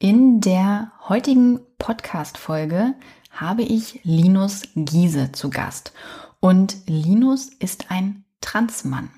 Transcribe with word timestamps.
In 0.00 0.40
der 0.40 0.90
heutigen 1.08 1.60
Podcast-Folge 1.78 2.94
habe 3.30 3.62
ich 3.62 4.00
Linus 4.02 4.62
Giese 4.74 5.30
zu 5.30 5.50
Gast. 5.50 5.92
Und 6.40 6.76
Linus 6.86 7.48
ist 7.48 7.92
ein 7.92 8.24
Transmann. 8.40 9.08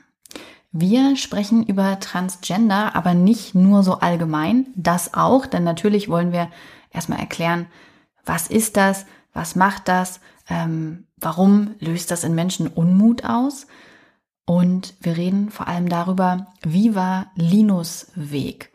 Wir 0.72 1.16
sprechen 1.16 1.64
über 1.64 1.98
Transgender, 1.98 2.94
aber 2.94 3.14
nicht 3.14 3.54
nur 3.54 3.82
so 3.82 3.94
allgemein, 3.94 4.66
das 4.76 5.14
auch, 5.14 5.46
denn 5.46 5.64
natürlich 5.64 6.10
wollen 6.10 6.30
wir 6.30 6.50
erstmal 6.90 7.20
erklären, 7.20 7.66
was 8.26 8.46
ist 8.46 8.76
das, 8.76 9.06
was 9.32 9.56
macht 9.56 9.88
das, 9.88 10.20
ähm, 10.46 11.06
warum 11.16 11.74
löst 11.80 12.10
das 12.10 12.22
in 12.22 12.34
Menschen 12.34 12.68
Unmut 12.68 13.24
aus 13.24 13.66
und 14.44 14.94
wir 15.00 15.16
reden 15.16 15.50
vor 15.50 15.68
allem 15.68 15.88
darüber, 15.88 16.48
wie 16.62 16.94
war 16.94 17.32
Linus 17.34 18.08
Weg. 18.14 18.72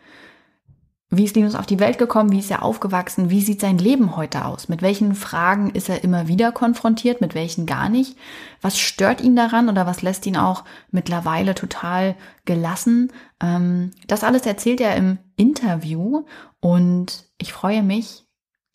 Wie 1.14 1.26
ist 1.26 1.36
Linus 1.36 1.56
auf 1.56 1.66
die 1.66 1.82
Welt 1.82 1.98
gekommen? 1.98 2.32
Wie 2.32 2.40
ist 2.40 2.50
er 2.50 2.64
aufgewachsen? 2.64 3.30
Wie 3.30 3.42
sieht 3.42 3.60
sein 3.60 3.78
Leben 3.78 4.16
heute 4.16 4.46
aus? 4.46 4.70
Mit 4.70 4.82
welchen 4.82 5.14
Fragen 5.14 5.70
ist 5.72 5.90
er 5.90 6.06
immer 6.06 6.30
wieder 6.30 6.54
konfrontiert? 6.54 7.20
Mit 7.20 7.36
welchen 7.36 7.66
gar 7.66 7.90
nicht? 7.90 8.18
Was 8.62 8.80
stört 8.80 9.20
ihn 9.20 9.36
daran 9.36 9.68
oder 9.68 9.86
was 9.86 10.02
lässt 10.02 10.26
ihn 10.26 10.38
auch 10.38 10.64
mittlerweile 10.90 11.54
total 11.54 12.16
gelassen? 12.46 13.12
Ähm, 13.42 13.92
das 14.08 14.24
alles 14.24 14.46
erzählt 14.46 14.80
er 14.80 14.96
im 14.96 15.18
Interview 15.36 16.24
und 16.62 17.26
ich 17.38 17.52
freue 17.52 17.84
mich, 17.84 18.24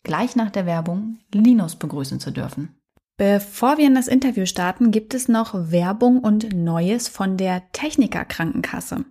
gleich 0.03 0.35
nach 0.35 0.51
der 0.51 0.67
Werbung 0.67 1.17
Linus 1.33 1.75
begrüßen 1.75 2.19
zu 2.19 2.29
dürfen. 2.29 2.77
Bevor 3.17 3.79
wir 3.79 3.87
in 3.87 3.95
das 3.95 4.07
Interview 4.07 4.45
starten, 4.45 4.91
gibt 4.91 5.15
es 5.15 5.27
noch 5.27 5.71
Werbung 5.71 6.19
und 6.19 6.55
Neues 6.55 7.07
von 7.07 7.35
der 7.35 7.63
Techniker 7.71 8.25
Krankenkasse. 8.25 9.05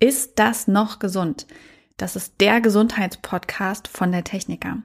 Ist 0.00 0.40
das 0.40 0.66
noch 0.66 0.98
gesund? 0.98 1.46
Das 2.00 2.16
ist 2.16 2.40
der 2.40 2.62
Gesundheitspodcast 2.62 3.86
von 3.86 4.10
der 4.10 4.24
Techniker. 4.24 4.78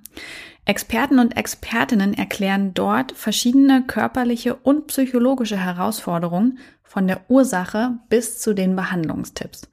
Experten 0.65 1.17
und 1.19 1.37
Expertinnen 1.37 2.13
erklären 2.13 2.73
dort 2.73 3.13
verschiedene 3.13 3.83
körperliche 3.83 4.53
und 4.53 4.87
psychologische 4.87 5.55
Herausforderungen 5.55 6.59
von 6.83 7.07
der 7.07 7.21
Ursache 7.29 7.93
bis 8.09 8.41
zu 8.41 8.53
den 8.53 8.75
Behandlungstipps. 8.75 9.69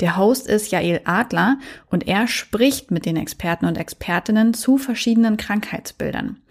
Der 0.00 0.18
Host 0.18 0.46
ist 0.46 0.70
Jael 0.70 1.00
Adler 1.04 1.58
und 1.90 2.06
er 2.06 2.28
spricht 2.28 2.90
mit 2.90 3.06
den 3.06 3.16
Experten 3.16 3.64
und 3.64 3.78
Expertinnen 3.78 4.52
zu 4.52 4.76
verschiedenen 4.76 5.38
Krankheitsbildern. 5.38 6.42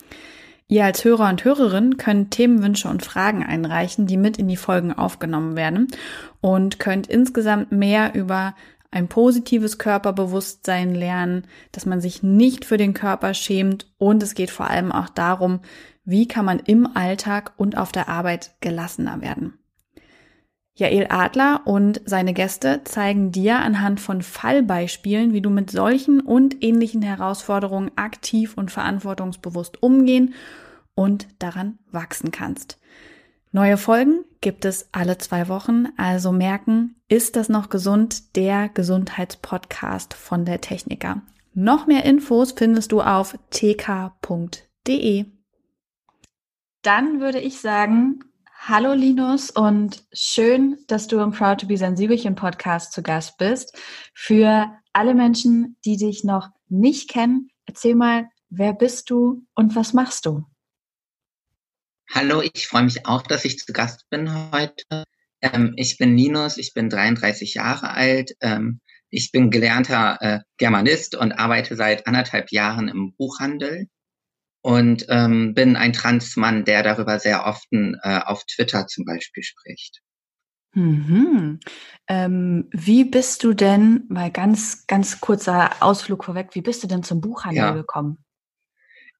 Ihr 0.68 0.86
als 0.86 1.04
Hörer 1.06 1.30
und 1.30 1.46
Hörerin 1.46 1.98
könnt 1.98 2.32
Themenwünsche 2.32 2.88
und 2.88 3.06
Fragen 3.06 3.46
einreichen, 3.46 4.08
die 4.08 4.18
mit 4.18 4.40
in 4.40 4.48
die 4.48 4.58
Folgen 4.58 4.92
aufgenommen 4.92 5.56
werden 5.56 5.90
und 6.40 6.80
könnt 6.80 7.06
insgesamt 7.06 7.72
mehr 7.72 8.16
über 8.16 8.56
ein 8.92 9.08
positives 9.08 9.78
Körperbewusstsein 9.78 10.94
lernen, 10.94 11.48
dass 11.72 11.86
man 11.86 12.02
sich 12.02 12.22
nicht 12.22 12.66
für 12.66 12.78
den 12.78 12.94
Körper 12.94 13.34
schämt 13.34 13.92
und 13.98 14.22
es 14.22 14.36
geht 14.36 14.52
vor 14.52 14.70
allem 14.70 14.92
auch 14.92 15.10
darum, 15.10 15.62
wie 16.04 16.28
kann 16.28 16.46
man 16.46 16.60
im 16.60 16.88
Alltag 16.96 17.54
und 17.58 17.78
auf 17.78 17.92
der 17.92 18.10
Arbeit 18.10 18.52
gelassener 18.60 19.22
werden. 19.22 19.58
Jael 20.74 21.08
Adler 21.10 21.62
und 21.66 22.02
seine 22.06 22.34
Gäste 22.34 22.82
zeigen 22.86 23.32
dir 23.32 23.60
anhand 23.60 24.00
von 24.00 24.22
Fallbeispielen, 24.22 25.34
wie 25.34 25.42
du 25.42 25.50
mit 25.50 25.70
solchen 25.70 26.22
und 26.22 26.64
ähnlichen 26.64 27.02
Herausforderungen 27.02 27.92
aktiv 27.98 28.54
und 28.58 28.72
verantwortungsbewusst 28.72 29.84
umgehen 29.84 30.34
und 30.96 31.28
daran 31.40 31.78
wachsen 31.92 32.32
kannst. 32.32 32.81
Neue 33.54 33.76
Folgen 33.76 34.24
gibt 34.40 34.64
es 34.64 34.88
alle 34.94 35.18
zwei 35.18 35.50
Wochen, 35.50 35.88
also 35.98 36.32
merken, 36.32 36.96
ist 37.10 37.36
das 37.36 37.50
noch 37.50 37.68
gesund? 37.68 38.38
Der 38.38 38.70
Gesundheitspodcast 38.70 40.14
von 40.14 40.46
der 40.46 40.62
Techniker. 40.62 41.22
Noch 41.54 41.86
mehr 41.86 42.06
Infos 42.06 42.54
findest 42.54 42.94
du 42.94 43.02
auf 43.02 43.38
tk.de. 43.50 45.26
Dann 46.82 47.20
würde 47.20 47.40
ich 47.42 47.60
sagen, 47.60 48.20
hallo 48.58 48.94
Linus 48.94 49.52
und 49.52 50.06
schön, 50.14 50.78
dass 50.88 51.08
du 51.08 51.20
im 51.20 51.32
Proud 51.32 51.60
to 51.60 51.68
be 51.68 51.76
Sensibelchen 51.76 52.36
Podcast 52.36 52.94
zu 52.94 53.04
Gast 53.04 53.38
bist. 53.38 53.78
Für 54.14 54.72
alle 54.94 55.14
Menschen, 55.14 55.76
die 55.84 55.98
dich 55.98 56.24
noch 56.24 56.48
nicht 56.70 57.10
kennen, 57.10 57.50
erzähl 57.66 57.96
mal, 57.96 58.30
wer 58.50 58.72
bist 58.72 59.10
du 59.10 59.46
und 59.56 59.76
was 59.76 59.92
machst 59.92 60.26
du? 60.26 60.46
Hallo, 62.14 62.42
ich 62.42 62.68
freue 62.68 62.84
mich 62.84 63.06
auch, 63.06 63.22
dass 63.22 63.46
ich 63.46 63.58
zu 63.58 63.72
Gast 63.72 64.10
bin 64.10 64.52
heute. 64.52 65.06
Ähm, 65.42 65.74
ich 65.78 65.98
bin 65.98 66.18
Linus, 66.18 66.58
ich 66.58 66.74
bin 66.74 66.90
33 66.90 67.54
Jahre 67.54 67.92
alt. 67.92 68.34
Ähm, 68.42 68.82
ich 69.10 69.32
bin 69.32 69.50
gelernter 69.50 70.18
äh, 70.20 70.40
Germanist 70.58 71.16
und 71.16 71.32
arbeite 71.32 71.78
seit 71.78 72.08
anderthalb 72.08 72.52
Jahren 72.52 72.90
im 72.90 73.14
Buchhandel 73.16 73.88
und 74.62 75.06
ähm, 75.08 75.54
bin 75.54 75.78
ein 75.78 75.94
Transmann, 75.94 76.66
der 76.66 76.84
darüber 76.84 77.18
sehr 77.18 77.46
oft 77.46 77.68
äh, 77.72 78.20
auf 78.26 78.44
Twitter 78.46 78.88
zum 78.88 79.06
Beispiel 79.06 79.44
spricht. 79.44 80.02
Mhm. 80.74 81.62
Ähm, 82.08 82.70
wie 82.72 83.06
bist 83.06 83.44
du 83.44 83.54
denn, 83.54 84.04
mal 84.10 84.32
ganz, 84.32 84.86
ganz 84.86 85.22
kurzer 85.22 85.82
Ausflug 85.82 86.26
vorweg, 86.26 86.50
wie 86.54 86.62
bist 86.62 86.84
du 86.84 86.88
denn 86.88 87.04
zum 87.04 87.22
Buchhandel 87.22 87.64
ja. 87.64 87.72
gekommen? 87.72 88.24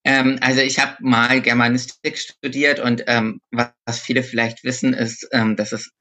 Ähm, 0.04 0.38
also 0.42 0.62
ich 0.62 0.80
habe 0.80 0.96
mal 1.00 1.42
Germanistik 1.42 2.18
studiert 2.18 2.80
und 2.80 3.04
ähm, 3.08 3.42
was 3.52 4.00
viele 4.00 4.24
vielleicht 4.24 4.64
wissen, 4.64 4.94
ist, 4.94 5.28
ähm, 5.32 5.56
dass 5.56 5.72
es 5.72 5.92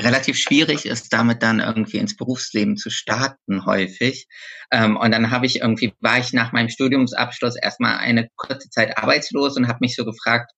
relativ 0.00 0.36
schwierig 0.36 0.84
ist, 0.84 1.12
damit 1.12 1.42
dann 1.42 1.60
irgendwie 1.60 1.98
ins 1.98 2.16
Berufsleben 2.16 2.76
zu 2.76 2.90
starten 2.90 3.64
häufig. 3.64 4.26
Ähm, 4.70 4.96
und 4.96 5.12
dann 5.12 5.30
habe 5.30 5.46
ich 5.46 5.60
irgendwie, 5.60 5.94
war 6.00 6.18
ich 6.18 6.32
nach 6.32 6.52
meinem 6.52 6.68
Studiumsabschluss 6.68 7.56
erstmal 7.56 7.98
eine 7.98 8.28
kurze 8.36 8.68
Zeit 8.68 8.98
arbeitslos 8.98 9.56
und 9.56 9.68
habe 9.68 9.78
mich 9.80 9.96
so 9.96 10.04
gefragt, 10.04 10.50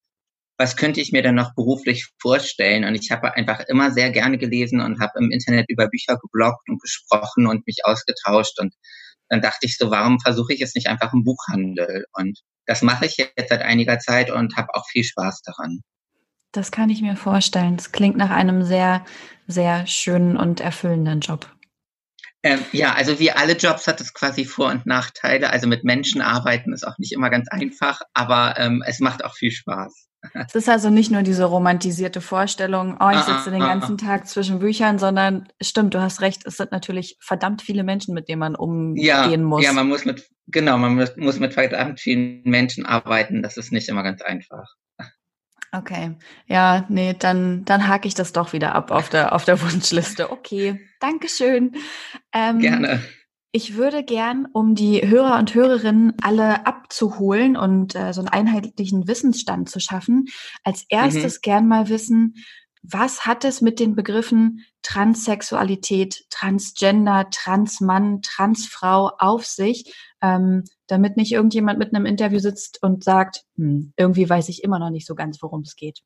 was 0.58 0.76
könnte 0.76 1.00
ich 1.00 1.12
mir 1.12 1.22
denn 1.22 1.36
noch 1.36 1.54
beruflich 1.54 2.08
vorstellen? 2.20 2.84
Und 2.84 2.96
ich 2.96 3.12
habe 3.12 3.34
einfach 3.34 3.60
immer 3.68 3.92
sehr 3.92 4.10
gerne 4.10 4.38
gelesen 4.38 4.80
und 4.80 5.00
habe 5.00 5.12
im 5.20 5.30
Internet 5.30 5.66
über 5.68 5.88
Bücher 5.88 6.18
gebloggt 6.18 6.68
und 6.68 6.82
gesprochen 6.82 7.46
und 7.46 7.64
mich 7.66 7.84
ausgetauscht. 7.84 8.58
Und 8.58 8.74
dann 9.28 9.40
dachte 9.40 9.66
ich 9.66 9.76
so, 9.76 9.90
warum 9.92 10.18
versuche 10.18 10.52
ich 10.52 10.60
es 10.62 10.74
nicht 10.74 10.88
einfach 10.88 11.12
im 11.12 11.22
Buchhandel? 11.22 12.06
Und 12.12 12.40
das 12.68 12.82
mache 12.82 13.06
ich 13.06 13.16
jetzt 13.16 13.48
seit 13.48 13.62
einiger 13.62 13.98
Zeit 13.98 14.30
und 14.30 14.56
habe 14.56 14.74
auch 14.74 14.86
viel 14.86 15.02
Spaß 15.02 15.42
daran. 15.42 15.80
Das 16.52 16.70
kann 16.70 16.90
ich 16.90 17.02
mir 17.02 17.16
vorstellen. 17.16 17.76
Das 17.76 17.92
klingt 17.92 18.16
nach 18.16 18.30
einem 18.30 18.62
sehr, 18.62 19.04
sehr 19.46 19.86
schönen 19.86 20.36
und 20.36 20.60
erfüllenden 20.60 21.20
Job. 21.20 21.50
Ähm, 22.42 22.60
ja, 22.72 22.94
also 22.94 23.18
wie 23.18 23.32
alle 23.32 23.56
Jobs 23.56 23.86
hat 23.86 24.00
es 24.00 24.14
quasi 24.14 24.44
Vor- 24.44 24.70
und 24.70 24.86
Nachteile. 24.86 25.50
Also 25.50 25.66
mit 25.66 25.82
Menschen 25.82 26.20
arbeiten 26.20 26.72
ist 26.72 26.86
auch 26.86 26.98
nicht 26.98 27.12
immer 27.12 27.30
ganz 27.30 27.48
einfach, 27.48 28.02
aber 28.14 28.54
ähm, 28.58 28.84
es 28.86 29.00
macht 29.00 29.24
auch 29.24 29.34
viel 29.34 29.50
Spaß. 29.50 30.08
Es 30.34 30.54
ist 30.54 30.68
also 30.68 30.90
nicht 30.90 31.10
nur 31.10 31.22
diese 31.22 31.44
romantisierte 31.44 32.20
Vorstellung, 32.20 32.96
oh, 33.00 33.10
ich 33.10 33.18
ah, 33.18 33.38
sitze 33.38 33.50
den 33.50 33.62
ah, 33.62 33.68
ganzen 33.68 33.96
ah, 34.00 34.04
Tag 34.04 34.26
zwischen 34.28 34.58
Büchern, 34.58 34.98
sondern 34.98 35.48
stimmt, 35.60 35.94
du 35.94 36.00
hast 36.00 36.20
recht, 36.20 36.44
es 36.44 36.56
sind 36.56 36.72
natürlich 36.72 37.16
verdammt 37.20 37.62
viele 37.62 37.84
Menschen, 37.84 38.14
mit 38.14 38.28
denen 38.28 38.40
man 38.40 38.56
umgehen 38.56 39.04
ja, 39.04 39.36
muss. 39.36 39.64
Ja, 39.64 39.72
man 39.72 39.88
muss 39.88 40.04
mit, 40.04 40.28
genau, 40.48 40.78
man 40.78 40.94
muss, 40.94 41.38
mit 41.38 41.54
verdammt 41.54 42.00
vielen 42.00 42.42
Menschen 42.44 42.86
arbeiten. 42.86 43.42
Das 43.42 43.56
ist 43.56 43.72
nicht 43.72 43.88
immer 43.88 44.02
ganz 44.02 44.22
einfach. 44.22 44.74
Okay, 45.70 46.16
ja, 46.46 46.86
nee, 46.88 47.14
dann, 47.18 47.64
dann 47.66 47.88
hake 47.88 48.08
ich 48.08 48.14
das 48.14 48.32
doch 48.32 48.54
wieder 48.54 48.74
ab 48.74 48.90
auf 48.90 49.10
der, 49.10 49.34
auf 49.34 49.44
der 49.44 49.60
Wunschliste. 49.60 50.32
Okay, 50.32 50.80
Dankeschön. 50.98 51.72
Ähm, 52.32 52.58
Gerne. 52.58 53.02
Ich 53.52 53.76
würde 53.76 54.04
gern, 54.04 54.46
um 54.52 54.74
die 54.74 55.06
Hörer 55.06 55.38
und 55.38 55.54
Hörerinnen 55.54 56.14
alle 56.22 56.66
abzuholen 56.66 57.56
und 57.56 57.94
äh, 57.94 58.12
so 58.12 58.20
einen 58.20 58.28
einheitlichen 58.28 59.08
Wissensstand 59.08 59.70
zu 59.70 59.80
schaffen, 59.80 60.26
als 60.64 60.84
erstes 60.88 61.36
mhm. 61.36 61.40
gern 61.42 61.68
mal 61.68 61.88
wissen, 61.88 62.34
was 62.82 63.26
hat 63.26 63.44
es 63.44 63.60
mit 63.60 63.80
den 63.80 63.94
Begriffen 63.94 64.64
Transsexualität, 64.82 66.24
Transgender, 66.30 67.28
Transmann, 67.30 68.22
Transfrau 68.22 69.10
auf 69.18 69.44
sich, 69.44 69.94
ähm, 70.22 70.64
damit 70.86 71.16
nicht 71.16 71.32
irgendjemand 71.32 71.78
mit 71.78 71.94
einem 71.94 72.06
Interview 72.06 72.38
sitzt 72.38 72.82
und 72.82 73.04
sagt, 73.04 73.44
hm, 73.56 73.92
irgendwie 73.96 74.28
weiß 74.28 74.48
ich 74.48 74.64
immer 74.64 74.78
noch 74.78 74.90
nicht 74.90 75.06
so 75.06 75.14
ganz, 75.14 75.42
worum 75.42 75.62
es 75.62 75.76
geht. 75.76 76.00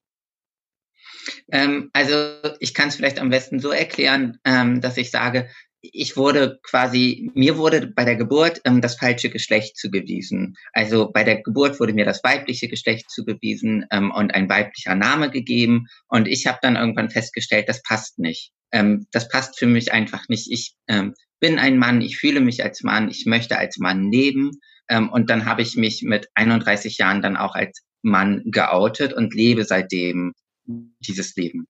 Ähm, 1.51 1.91
also 1.93 2.15
ich 2.61 2.75
kann 2.75 2.89
es 2.89 2.97
vielleicht 2.97 3.21
am 3.21 3.31
besten 3.31 3.61
so 3.61 3.71
erklären, 3.71 4.39
ähm, 4.45 4.81
dass 4.81 4.97
ich 4.97 5.11
sage, 5.11 5.49
ich 5.83 6.17
wurde 6.17 6.61
quasi, 6.63 7.31
mir 7.35 7.59
wurde 7.59 7.89
bei 7.89 8.05
der 8.05 8.15
Geburt 8.15 8.61
ähm, 8.65 8.81
das 8.81 8.97
falsche 8.97 9.31
Geschlecht 9.31 9.77
zugewiesen. 9.77 10.57
Also 10.73 11.11
bei 11.11 11.25
der 11.25 11.43
Geburt 11.43 11.81
wurde 11.81 11.93
mir 11.93 12.05
das 12.05 12.23
weibliche 12.23 12.69
Geschlecht 12.69 13.11
zugewiesen 13.11 13.87
ähm, 13.91 14.13
und 14.13 14.33
ein 14.33 14.49
weiblicher 14.49 14.95
Name 14.95 15.31
gegeben. 15.31 15.89
Und 16.07 16.29
ich 16.29 16.47
habe 16.47 16.59
dann 16.63 16.77
irgendwann 16.77 17.11
festgestellt, 17.11 17.69
das 17.69 17.83
passt 17.83 18.21
nicht. 18.21 18.53
Ähm, 18.73 19.07
das 19.13 19.29
passt 19.29 19.59
für 19.59 19.67
mich 19.67 19.93
einfach 19.93 20.29
nicht. 20.29 20.51
Ich 20.51 20.75
ähm, 20.89 21.15
bin 21.41 21.59
ein 21.59 21.79
Mann, 21.79 22.01
ich 22.01 22.19
fühle 22.19 22.41
mich 22.41 22.65
als 22.65 22.83
Mann, 22.83 23.09
ich 23.09 23.27
möchte 23.27 23.59
als 23.59 23.79
Mann 23.79 24.11
leben. 24.11 24.53
Ähm, 24.89 25.11
und 25.11 25.31
dann 25.31 25.45
habe 25.45 25.63
ich 25.63 25.77
mich 25.77 26.03
mit 26.03 26.29
31 26.35 26.99
Jahren 26.99 27.23
dann 27.23 27.37
auch 27.37 27.55
als 27.55 27.83
Mann 28.03 28.43
geoutet 28.47 29.13
und 29.13 29.35
lebe 29.35 29.65
seitdem 29.65 30.33
dieses 30.65 31.37
Leben. 31.37 31.67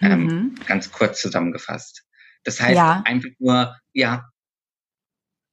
Ähm, 0.00 0.24
mhm. 0.24 0.54
Ganz 0.66 0.92
kurz 0.92 1.20
zusammengefasst. 1.20 2.04
Das 2.44 2.60
heißt 2.60 2.76
ja. 2.76 3.02
einfach 3.04 3.30
nur, 3.38 3.76
ja. 3.92 4.30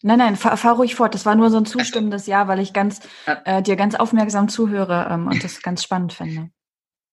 Nein, 0.01 0.19
nein, 0.19 0.35
fahr, 0.35 0.55
fahr 0.55 0.75
ruhig 0.75 0.95
fort. 0.95 1.15
Das 1.15 1.25
war 1.25 1.35
nur 1.35 1.49
so 1.49 1.57
ein 1.57 1.65
zustimmendes 1.65 2.27
Ja, 2.27 2.47
weil 2.47 2.59
ich 2.59 2.73
ganz 2.73 2.99
äh, 3.25 3.61
dir 3.63 3.75
ganz 3.75 3.95
aufmerksam 3.95 4.49
zuhöre 4.49 5.07
ähm, 5.09 5.27
und 5.27 5.43
das 5.43 5.61
ganz 5.61 5.83
spannend 5.83 6.13
finde. 6.13 6.51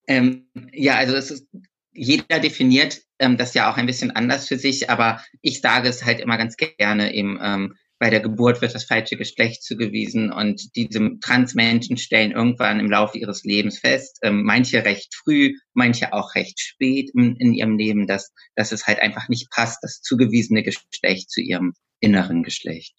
Ähm, 0.06 0.48
ja, 0.72 0.96
also 0.96 1.14
es 1.14 1.30
ist, 1.30 1.48
jeder 1.92 2.40
definiert 2.40 3.00
ähm, 3.22 3.36
das 3.36 3.54
ja 3.54 3.70
auch 3.70 3.76
ein 3.76 3.86
bisschen 3.86 4.10
anders 4.10 4.48
für 4.48 4.58
sich, 4.58 4.90
aber 4.90 5.22
ich 5.40 5.60
sage 5.60 5.88
es 5.88 6.04
halt 6.04 6.20
immer 6.20 6.36
ganz 6.36 6.56
gerne 6.56 7.14
eben, 7.14 7.38
ähm, 7.42 7.74
bei 7.98 8.10
der 8.10 8.18
Geburt 8.18 8.60
wird 8.60 8.74
das 8.74 8.82
falsche 8.82 9.16
Geschlecht 9.16 9.62
zugewiesen 9.62 10.32
und 10.32 10.74
diese 10.74 11.20
Transmenschen 11.20 11.96
stellen 11.96 12.32
irgendwann 12.32 12.80
im 12.80 12.90
Laufe 12.90 13.16
ihres 13.16 13.44
Lebens 13.44 13.78
fest, 13.78 14.18
ähm, 14.22 14.42
manche 14.42 14.84
recht 14.84 15.14
früh, 15.14 15.54
manche 15.72 16.12
auch 16.12 16.34
recht 16.34 16.58
spät 16.58 17.10
in, 17.14 17.36
in, 17.36 17.54
ihrem 17.54 17.78
Leben, 17.78 18.08
dass, 18.08 18.32
dass 18.56 18.72
es 18.72 18.88
halt 18.88 18.98
einfach 18.98 19.28
nicht 19.28 19.50
passt, 19.50 19.78
das 19.82 20.00
zugewiesene 20.00 20.64
Geschlecht 20.64 21.30
zu 21.30 21.40
ihrem 21.40 21.74
inneren 22.00 22.42
Geschlecht. 22.42 22.96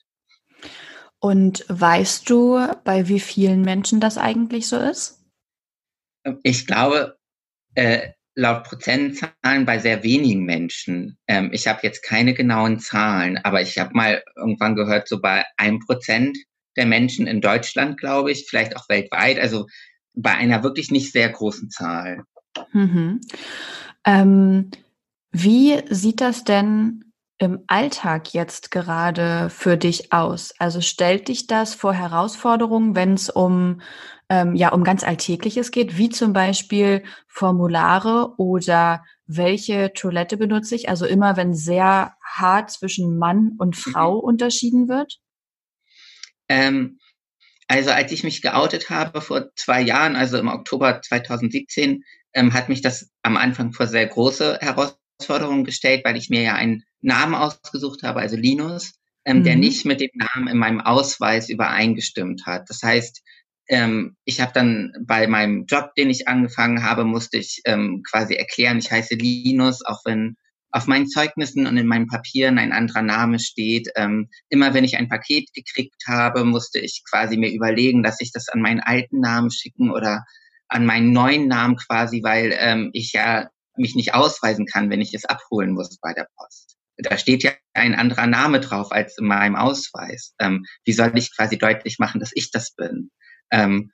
Und 1.20 1.66
weißt 1.68 2.30
du, 2.30 2.66
bei 2.86 3.10
wie 3.10 3.20
vielen 3.20 3.62
Menschen 3.62 4.00
das 4.00 4.18
eigentlich 4.18 4.68
so 4.68 4.78
ist? 4.78 5.20
Ich 6.44 6.66
glaube, 6.66 7.18
äh, 7.76 8.12
laut 8.36 8.64
Prozentzahlen 8.64 9.66
bei 9.66 9.80
sehr 9.80 10.04
wenigen 10.04 10.44
Menschen. 10.44 11.18
Ähm, 11.28 11.50
ich 11.54 11.68
habe 11.68 11.80
jetzt 11.84 12.04
keine 12.04 12.34
genauen 12.34 12.80
Zahlen, 12.80 13.38
aber 13.38 13.62
ich 13.62 13.78
habe 13.78 13.94
mal 13.94 14.24
irgendwann 14.36 14.76
gehört, 14.76 15.08
so 15.08 15.22
bei 15.22 15.44
einem 15.58 15.80
Prozent 15.80 16.38
der 16.76 16.86
Menschen 16.86 17.28
in 17.28 17.42
Deutschland, 17.42 18.00
glaube 18.00 18.32
ich, 18.32 18.48
vielleicht 18.50 18.76
auch 18.76 18.90
weltweit, 18.90 19.40
also 19.40 19.68
bei 20.16 20.32
einer 20.32 20.64
wirklich 20.64 20.92
nicht 20.92 21.12
sehr 21.12 21.30
großen 21.30 21.70
Zahl. 21.70 22.24
Mhm. 22.72 23.22
Ähm, 24.06 24.72
wie 25.32 25.82
sieht 25.90 26.22
das 26.22 26.44
denn 26.44 27.13
im 27.44 27.64
Alltag 27.68 28.34
jetzt 28.34 28.72
gerade 28.72 29.50
für 29.50 29.78
dich 29.78 30.14
aus? 30.14 30.54
Also 30.60 30.82
stellt 30.82 31.28
dich 31.28 31.48
das 31.48 31.74
vor 31.74 31.94
Herausforderungen, 31.94 32.96
wenn 32.96 33.14
es 33.14 33.30
um 33.30 33.82
ähm, 34.30 34.56
ja 34.56 34.70
um 34.70 34.84
ganz 34.84 35.04
Alltägliches 35.04 35.72
geht, 35.72 35.98
wie 35.98 36.10
zum 36.10 36.34
Beispiel 36.34 37.04
Formulare 37.28 38.34
oder 38.38 39.04
welche 39.26 39.94
Toilette 39.94 40.38
benutze 40.38 40.76
ich? 40.76 40.90
Also 40.90 41.06
immer, 41.06 41.38
wenn 41.38 41.54
sehr 41.54 42.16
hart 42.24 42.72
zwischen 42.72 43.18
Mann 43.18 43.54
und 43.58 43.76
mhm. 43.76 43.92
Frau 43.92 44.16
mhm. 44.16 44.24
unterschieden 44.24 44.88
wird? 44.88 45.20
Ähm, 46.50 47.00
also 47.68 47.92
als 47.92 48.12
ich 48.12 48.24
mich 48.24 48.42
geoutet 48.42 48.90
habe 48.90 49.22
vor 49.22 49.50
zwei 49.56 49.82
Jahren, 49.82 50.16
also 50.16 50.38
im 50.38 50.48
Oktober 50.48 51.02
2017, 51.02 52.04
ähm, 52.34 52.54
hat 52.54 52.70
mich 52.70 52.82
das 52.82 53.12
am 53.22 53.38
Anfang 53.38 53.74
vor 53.74 53.88
sehr 53.88 54.08
große 54.08 54.60
Herausforderungen 54.62 55.03
gestellt, 55.18 56.02
weil 56.06 56.18
ich 56.18 56.30
mir 56.30 56.42
ja 56.42 56.56
einen 56.56 56.84
Namen 57.02 57.36
ausgesucht 57.36 58.04
habe, 58.04 58.20
also 58.20 58.36
Linus, 58.36 58.94
ähm, 59.26 59.40
mhm. 59.40 59.44
der 59.44 59.56
nicht 59.56 59.86
mit 59.86 60.02
dem 60.02 60.12
Namen 60.16 60.48
in 60.48 60.58
meinem 60.58 60.82
Ausweis 60.82 61.50
übereingestimmt 61.50 62.46
hat. 62.46 62.70
Das 62.70 62.82
heißt, 62.84 63.22
ähm, 63.70 64.16
ich 64.26 64.42
habe 64.42 64.52
dann 64.54 64.94
bei 65.06 65.28
meinem 65.28 65.66
Job, 65.66 65.96
den 65.96 66.10
ich 66.10 66.28
angefangen 66.28 66.84
habe, 66.84 67.06
musste 67.06 67.38
ich 67.38 67.62
ähm, 67.66 68.04
quasi 68.10 68.36
erklären, 68.36 68.80
ich 68.80 68.92
heiße 68.92 69.16
Linus, 69.16 69.86
auch 69.86 70.02
wenn 70.06 70.36
auf 70.72 70.88
meinen 70.88 71.08
Zeugnissen 71.08 71.68
und 71.68 71.78
in 71.78 71.86
meinen 71.86 72.08
Papieren 72.08 72.58
ein 72.58 72.72
anderer 72.72 73.04
Name 73.04 73.40
steht. 73.40 73.90
Ähm, 73.96 74.30
immer 74.50 74.74
wenn 74.74 74.84
ich 74.84 74.98
ein 74.98 75.08
Paket 75.08 75.54
gekriegt 75.54 76.04
habe, 76.08 76.44
musste 76.44 76.80
ich 76.80 77.04
quasi 77.10 77.38
mir 77.38 77.52
überlegen, 77.52 78.02
dass 78.02 78.20
ich 78.20 78.32
das 78.32 78.50
an 78.50 78.62
meinen 78.62 78.80
alten 78.80 79.20
Namen 79.20 79.52
schicken 79.52 79.92
oder 79.92 80.26
an 80.70 80.86
meinen 80.88 81.14
neuen 81.14 81.48
Namen 81.48 81.76
quasi, 81.76 82.24
weil 82.24 82.56
ähm, 82.58 82.90
ich 82.94 83.14
ja 83.14 83.50
mich 83.78 83.96
nicht 83.96 84.14
ausweisen 84.14 84.66
kann, 84.66 84.90
wenn 84.90 85.02
ich 85.02 85.14
es 85.14 85.26
abholen 85.26 85.72
muss 85.74 85.98
bei 86.00 86.14
der 86.14 86.28
Post. 86.38 86.78
Da 86.98 87.18
steht 87.18 87.44
ja 87.44 87.52
ein 87.74 87.96
anderer 87.96 88.28
Name 88.28 88.60
drauf 88.60 88.92
als 88.92 89.18
in 89.18 89.26
meinem 89.26 89.56
Ausweis. 89.56 90.34
Ähm, 90.40 90.66
wie 90.86 90.94
soll 90.94 91.12
ich 91.16 91.36
quasi 91.36 91.58
deutlich 91.58 91.98
machen, 91.98 92.20
dass 92.20 92.32
ich 92.34 92.52
das 92.52 92.76
bin? 92.76 93.10
Ähm, 93.52 93.92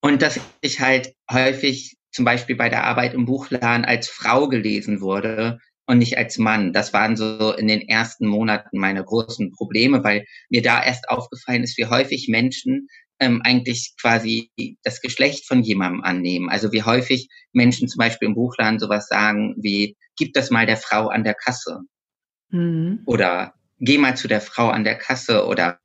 und 0.00 0.22
dass 0.22 0.40
ich 0.60 0.80
halt 0.80 1.14
häufig 1.30 1.96
zum 2.12 2.24
Beispiel 2.24 2.56
bei 2.56 2.68
der 2.68 2.84
Arbeit 2.84 3.14
im 3.14 3.26
Buchladen 3.26 3.84
als 3.84 4.08
Frau 4.08 4.48
gelesen 4.48 5.00
wurde 5.00 5.58
und 5.86 5.98
nicht 5.98 6.16
als 6.16 6.38
Mann. 6.38 6.72
Das 6.72 6.92
waren 6.92 7.16
so 7.16 7.52
in 7.52 7.68
den 7.68 7.82
ersten 7.88 8.26
Monaten 8.26 8.78
meine 8.78 9.04
großen 9.04 9.50
Probleme, 9.52 10.02
weil 10.04 10.24
mir 10.48 10.62
da 10.62 10.82
erst 10.82 11.08
aufgefallen 11.08 11.62
ist, 11.62 11.76
wie 11.76 11.86
häufig 11.86 12.28
Menschen 12.28 12.88
ähm, 13.20 13.42
eigentlich 13.44 13.94
quasi 14.00 14.50
das 14.82 15.00
Geschlecht 15.00 15.46
von 15.46 15.62
jemandem 15.62 16.02
annehmen. 16.02 16.48
Also 16.48 16.72
wie 16.72 16.82
häufig 16.82 17.28
Menschen 17.52 17.88
zum 17.88 17.98
Beispiel 17.98 18.28
im 18.28 18.34
Buchladen 18.34 18.78
sowas 18.78 19.08
sagen 19.08 19.54
wie, 19.58 19.96
gib 20.16 20.32
das 20.34 20.50
mal 20.50 20.66
der 20.66 20.76
Frau 20.76 21.08
an 21.08 21.24
der 21.24 21.34
Kasse. 21.34 21.80
Mhm. 22.50 23.02
Oder 23.06 23.54
geh 23.78 23.98
mal 23.98 24.16
zu 24.16 24.28
der 24.28 24.40
Frau 24.40 24.68
an 24.68 24.84
der 24.84 24.96
Kasse 24.96 25.46
oder 25.46 25.78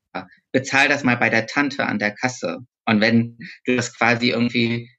bezahl 0.52 0.88
das 0.88 1.04
mal 1.04 1.18
bei 1.18 1.30
der 1.30 1.48
Tante 1.48 1.86
an 1.86 2.00
der 2.00 2.12
Kasse. 2.12 2.60
Und 2.86 3.02
wenn 3.02 3.38
du 3.66 3.76
das 3.76 3.95
quasi 3.95 4.30
irgendwie 4.30 4.90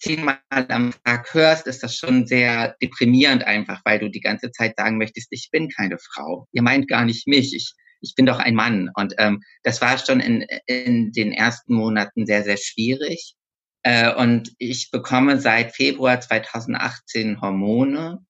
zehnmal 0.00 0.38
am 0.48 0.92
Tag 1.04 1.34
hörst, 1.34 1.66
ist 1.66 1.82
das 1.82 1.96
schon 1.96 2.26
sehr 2.26 2.76
deprimierend 2.80 3.44
einfach, 3.44 3.80
weil 3.84 3.98
du 3.98 4.08
die 4.08 4.20
ganze 4.20 4.52
Zeit 4.52 4.74
sagen 4.76 4.98
möchtest, 4.98 5.28
ich 5.32 5.48
bin 5.50 5.68
keine 5.68 5.98
Frau. 5.98 6.46
Ihr 6.52 6.62
meint 6.62 6.86
gar 6.86 7.04
nicht 7.04 7.26
mich. 7.26 7.54
Ich, 7.54 7.74
ich 8.00 8.14
bin 8.14 8.26
doch 8.26 8.38
ein 8.38 8.54
Mann. 8.54 8.90
Und 8.94 9.14
ähm, 9.18 9.42
das 9.62 9.80
war 9.80 9.98
schon 9.98 10.20
in, 10.20 10.46
in 10.66 11.12
den 11.12 11.32
ersten 11.32 11.74
Monaten 11.74 12.26
sehr, 12.26 12.44
sehr 12.44 12.56
schwierig. 12.56 13.34
Äh, 13.82 14.14
und 14.14 14.52
ich 14.58 14.90
bekomme 14.90 15.40
seit 15.40 15.74
Februar 15.74 16.20
2018 16.20 17.40
Hormone. 17.40 18.24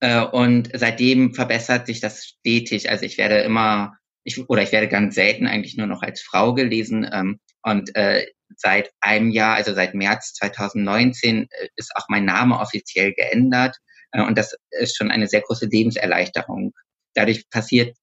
Äh, 0.00 0.22
und 0.22 0.70
seitdem 0.74 1.34
verbessert 1.34 1.86
sich 1.86 2.00
das 2.00 2.24
stetig. 2.26 2.90
Also 2.90 3.04
ich 3.04 3.18
werde 3.18 3.38
immer, 3.40 3.96
ich, 4.24 4.48
oder 4.48 4.62
ich 4.62 4.72
werde 4.72 4.88
ganz 4.88 5.14
selten 5.14 5.46
eigentlich 5.46 5.76
nur 5.76 5.86
noch 5.86 6.02
als 6.02 6.20
Frau 6.20 6.54
gelesen. 6.54 7.08
Ähm, 7.12 7.40
und 7.62 7.94
äh, 7.96 8.26
seit 8.56 8.90
einem 9.00 9.30
Jahr, 9.30 9.56
also 9.56 9.74
seit 9.74 9.94
März 9.94 10.34
2019, 10.34 11.48
äh, 11.50 11.68
ist 11.76 11.94
auch 11.96 12.06
mein 12.08 12.24
Name 12.24 12.58
offiziell 12.58 13.12
geändert. 13.12 13.76
Äh, 14.12 14.22
und 14.22 14.38
das 14.38 14.54
ist 14.70 14.96
schon 14.96 15.10
eine 15.10 15.26
sehr 15.26 15.42
große 15.42 15.66
Lebenserleichterung. 15.66 16.72
Dadurch 17.14 17.48
passiert, 17.50 17.96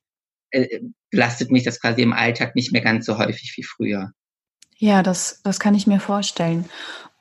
äh, 0.56 0.82
belastet 1.12 1.52
mich 1.52 1.64
das 1.64 1.80
quasi 1.82 2.02
im 2.02 2.14
Alltag 2.14 2.56
nicht 2.56 2.72
mehr 2.72 2.82
ganz 2.82 3.06
so 3.06 3.18
häufig 3.18 3.54
wie 3.58 3.64
früher. 3.64 4.12
Ja, 4.78 5.04
das, 5.04 5.42
das 5.44 5.60
kann 5.60 5.76
ich 5.76 5.88
mir 5.88 6.00
vorstellen. 6.00 6.66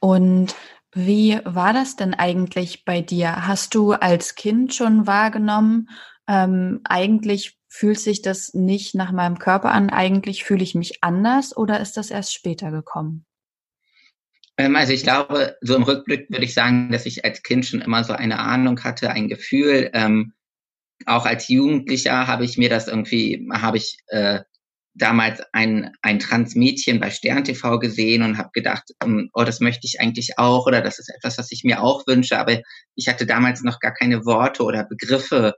Und 0.00 0.55
wie 0.93 1.41
war 1.45 1.73
das 1.73 1.97
denn 1.97 2.14
eigentlich 2.14 2.85
bei 2.85 3.00
dir? 3.00 3.47
Hast 3.47 3.75
du 3.75 3.93
als 3.93 4.35
Kind 4.35 4.75
schon 4.75 5.07
wahrgenommen, 5.07 5.88
ähm, 6.29 6.81
eigentlich 6.85 7.59
fühlt 7.69 7.99
sich 7.99 8.23
das 8.23 8.55
nicht 8.55 8.95
nach 8.95 9.11
meinem 9.11 9.38
Körper 9.38 9.73
an, 9.73 9.91
eigentlich 9.91 10.45
fühle 10.45 10.62
ich 10.62 10.75
mich 10.75 11.03
anders 11.03 11.57
oder 11.57 11.81
ist 11.81 11.97
das 11.97 12.11
erst 12.11 12.33
später 12.33 12.71
gekommen? 12.71 13.26
Ähm, 14.57 14.76
also 14.76 14.93
ich 14.93 15.03
glaube, 15.03 15.57
so 15.61 15.75
im 15.75 15.83
Rückblick 15.83 16.31
würde 16.31 16.45
ich 16.45 16.55
sagen, 16.55 16.93
dass 16.93 17.07
ich 17.07 17.25
als 17.25 17.43
Kind 17.43 17.67
schon 17.67 17.81
immer 17.81 18.05
so 18.05 18.12
eine 18.12 18.38
Ahnung 18.38 18.83
hatte, 18.85 19.11
ein 19.11 19.29
Gefühl. 19.29 19.91
Ähm, 19.93 20.33
auch 21.07 21.27
als 21.27 21.49
Jugendlicher 21.49 22.27
habe 22.27 22.45
ich 22.45 22.59
mir 22.59 22.69
das 22.69 22.89
irgendwie, 22.89 23.47
habe 23.53 23.77
ich 23.77 23.99
äh, 24.09 24.41
damals 24.95 25.43
ein, 25.53 25.93
ein 26.03 26.21
Transmädchen 26.21 27.01
bei 27.01 27.11
Stern 27.11 27.45
TV 27.45 27.79
gesehen 27.79 28.23
und 28.23 28.39
habe 28.39 28.51
gedacht, 28.53 28.85
ähm, 29.03 29.29
oh, 29.35 29.43
das 29.43 29.61
möchte 29.61 29.87
ich 29.87 30.01
eigentlich 30.01 30.39
auch 30.39 30.67
oder 30.67 30.81
das 30.81 30.99
ist 30.99 31.11
etwas, 31.11 31.37
was 31.37 31.51
ich 31.51 31.65
mir 31.65 31.83
auch 31.83 32.07
wünsche. 32.07 32.39
Aber 32.39 32.61
ich 32.95 33.09
hatte 33.09 33.27
damals 33.27 33.63
noch 33.63 33.81
gar 33.81 33.93
keine 33.93 34.25
Worte 34.25 34.63
oder 34.63 34.85
Begriffe 34.85 35.55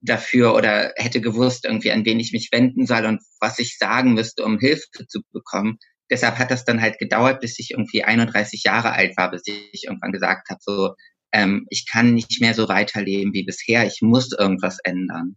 dafür 0.00 0.54
oder 0.54 0.92
hätte 0.96 1.20
gewusst 1.20 1.66
irgendwie, 1.66 1.92
an 1.92 2.06
wen 2.06 2.20
ich 2.20 2.32
mich 2.32 2.48
wenden 2.52 2.86
soll 2.86 3.04
und 3.04 3.20
was 3.38 3.58
ich 3.58 3.76
sagen 3.76 4.14
müsste, 4.14 4.44
um 4.44 4.58
Hilfe 4.58 5.06
zu 5.06 5.20
bekommen. 5.32 5.78
Deshalb 6.10 6.38
hat 6.38 6.50
das 6.50 6.64
dann 6.64 6.80
halt 6.80 6.98
gedauert, 6.98 7.40
bis 7.40 7.58
ich 7.58 7.72
irgendwie 7.72 8.02
31 8.02 8.64
Jahre 8.64 8.92
alt 8.92 9.16
war, 9.16 9.30
bis 9.30 9.42
ich 9.46 9.84
irgendwann 9.84 10.12
gesagt 10.12 10.48
habe, 10.48 10.58
so, 10.62 10.94
ähm, 11.32 11.66
ich 11.70 11.86
kann 11.88 12.14
nicht 12.14 12.40
mehr 12.40 12.54
so 12.54 12.68
weiterleben 12.68 13.32
wie 13.32 13.44
bisher, 13.44 13.86
ich 13.86 14.00
muss 14.02 14.32
irgendwas 14.32 14.78
ändern. 14.84 15.36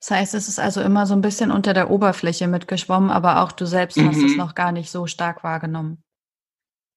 Das 0.00 0.10
heißt, 0.10 0.34
es 0.34 0.48
ist 0.48 0.58
also 0.58 0.82
immer 0.82 1.06
so 1.06 1.14
ein 1.14 1.22
bisschen 1.22 1.50
unter 1.50 1.72
der 1.72 1.90
Oberfläche 1.90 2.46
mitgeschwommen, 2.46 3.10
aber 3.10 3.42
auch 3.42 3.52
du 3.52 3.66
selbst 3.66 3.96
mhm. 3.96 4.08
hast 4.08 4.18
es 4.18 4.32
mhm. 4.32 4.36
noch 4.36 4.54
gar 4.54 4.72
nicht 4.72 4.90
so 4.90 5.06
stark 5.06 5.42
wahrgenommen. 5.44 6.02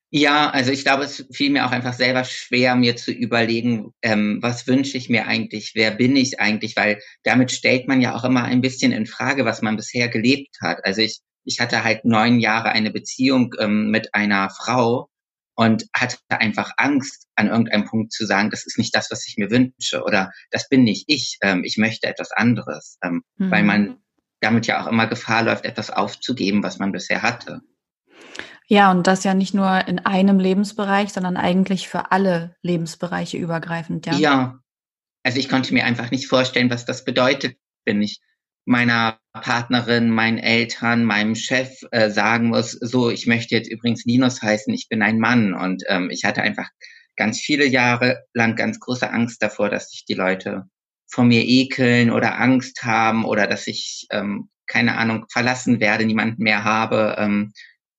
Ja, 0.10 0.50
also 0.50 0.72
ich 0.72 0.84
glaube, 0.84 1.04
es 1.04 1.26
fiel 1.32 1.52
mir 1.52 1.66
auch 1.66 1.72
einfach 1.72 1.94
selber 1.94 2.24
schwer, 2.24 2.76
mir 2.76 2.96
zu 2.96 3.12
überlegen, 3.12 3.94
ähm, 4.02 4.40
was 4.42 4.66
wünsche 4.66 4.98
ich 4.98 5.10
mir 5.10 5.28
eigentlich, 5.28 5.74
wer 5.76 5.92
bin 5.92 6.16
ich 6.16 6.40
eigentlich, 6.40 6.78
weil 6.78 7.02
damit 7.24 7.52
stellt 7.52 7.90
man 7.90 8.00
ja 8.00 8.16
auch 8.16 8.24
immer 8.24 8.44
ein 8.44 8.62
bisschen 8.62 8.94
in 8.94 9.06
Frage, 9.06 9.44
was 9.44 9.62
man 9.62 9.76
bisher 9.76 10.08
gelebt 10.08 10.56
hat. 10.62 10.80
Also 10.86 11.02
ich, 11.02 11.20
ich 11.44 11.60
hatte 11.60 11.84
halt 11.84 12.06
neun 12.06 12.40
Jahre 12.40 12.70
eine 12.70 12.92
Beziehung 12.92 13.54
ähm, 13.60 13.92
mit 13.92 14.14
einer 14.14 14.50
Frau 14.50 15.10
und 15.58 15.88
hatte 15.94 16.18
einfach 16.30 16.72
Angst, 16.78 17.28
an 17.36 17.48
irgendeinem 17.48 17.86
Punkt 17.86 18.14
zu 18.14 18.26
sagen, 18.26 18.52
das 18.52 18.66
ist 18.66 18.78
nicht 18.78 18.96
das, 18.96 19.10
was 19.10 19.28
ich 19.28 19.38
mir 19.38 19.50
wünsche 19.50 20.04
oder 20.04 20.32
das 20.52 20.70
bin 20.70 20.84
nicht 20.84 21.06
ich, 21.08 21.40
ähm, 21.42 21.64
ich 21.64 21.78
möchte 21.78 22.08
etwas 22.08 22.32
anderes, 22.32 23.00
ähm, 23.04 23.24
mhm. 23.38 23.52
weil 23.52 23.64
man 23.64 23.98
damit 24.40 24.68
ja 24.68 24.82
auch 24.82 24.88
immer 24.88 25.08
Gefahr 25.08 25.42
läuft, 25.42 25.66
etwas 25.66 25.90
aufzugeben, 25.90 26.62
was 26.62 26.78
man 26.78 26.92
bisher 26.92 27.24
hatte. 27.24 27.62
Ja, 28.68 28.92
und 28.92 29.08
das 29.08 29.24
ja 29.24 29.34
nicht 29.34 29.56
nur 29.56 29.88
in 29.88 30.00
einem 30.00 30.40
Lebensbereich, 30.40 31.12
sondern 31.12 31.38
eigentlich 31.38 31.88
für 31.88 32.12
alle 32.12 32.56
Lebensbereiche 32.62 33.38
übergreifend, 33.38 34.06
ja. 34.06 34.14
Ja. 34.14 34.60
Also 35.24 35.40
ich 35.40 35.50
konnte 35.50 35.74
mir 35.74 35.86
einfach 35.86 36.12
nicht 36.12 36.28
vorstellen, 36.28 36.70
was 36.70 36.86
das 36.86 37.04
bedeutet, 37.04 37.58
wenn 37.84 38.02
ich 38.02 38.22
meiner 38.68 39.18
Partnerin, 39.32 40.10
meinen 40.10 40.38
Eltern, 40.38 41.06
meinem 41.06 41.36
Chef 41.36 41.84
äh, 41.92 42.10
sagen 42.10 42.50
muss, 42.50 42.72
so, 42.72 43.10
ich 43.10 43.26
möchte 43.26 43.56
jetzt 43.56 43.72
übrigens 43.72 44.04
Linus 44.04 44.42
heißen, 44.42 44.74
ich 44.74 44.90
bin 44.90 45.02
ein 45.02 45.20
Mann. 45.20 45.54
Und 45.54 45.84
ähm, 45.88 46.10
ich 46.12 46.26
hatte 46.26 46.42
einfach 46.42 46.70
ganz 47.16 47.40
viele 47.40 47.66
Jahre 47.66 48.26
lang 48.34 48.58
ganz 48.58 48.80
große 48.82 49.10
Angst 49.10 49.42
davor, 49.42 49.70
dass 49.70 49.90
sich 49.90 50.04
die 50.04 50.16
Leute 50.16 50.66
von 51.10 51.30
mir 51.30 51.46
ekeln 51.46 52.12
oder 52.12 52.40
Angst 52.42 52.84
haben 52.84 53.24
oder 53.24 53.48
dass 53.48 53.68
ich, 53.68 54.06
ähm, 54.12 54.50
keine 54.68 54.98
Ahnung, 54.98 55.26
verlassen 55.32 55.80
werde, 55.80 56.06
niemanden 56.06 56.44
mehr 56.44 56.66
habe. 56.66 57.16
Ähm, 57.18 57.54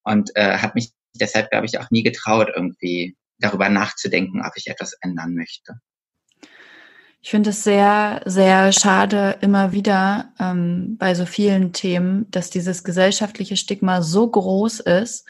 und 0.04 0.30
äh, 0.34 0.58
habe 0.58 0.75
mich 0.75 0.90
deshalb, 1.14 1.50
glaube 1.50 1.64
ich, 1.64 1.78
auch 1.80 1.90
nie 1.90 2.02
getraut, 2.02 2.50
irgendwie 2.54 3.16
darüber 3.38 3.70
nachzudenken, 3.70 4.42
ob 4.44 4.52
ich 4.56 4.66
etwas 4.66 4.92
ändern 5.00 5.34
möchte. 5.34 5.80
Ich 7.20 7.30
finde 7.30 7.50
es 7.50 7.64
sehr, 7.64 8.22
sehr 8.26 8.72
schade 8.72 9.38
immer 9.40 9.72
wieder 9.72 10.32
ähm, 10.38 10.96
bei 10.98 11.14
so 11.14 11.26
vielen 11.26 11.72
Themen, 11.72 12.30
dass 12.30 12.50
dieses 12.50 12.84
gesellschaftliche 12.84 13.56
Stigma 13.56 14.02
so 14.02 14.28
groß 14.30 14.80
ist, 14.80 15.26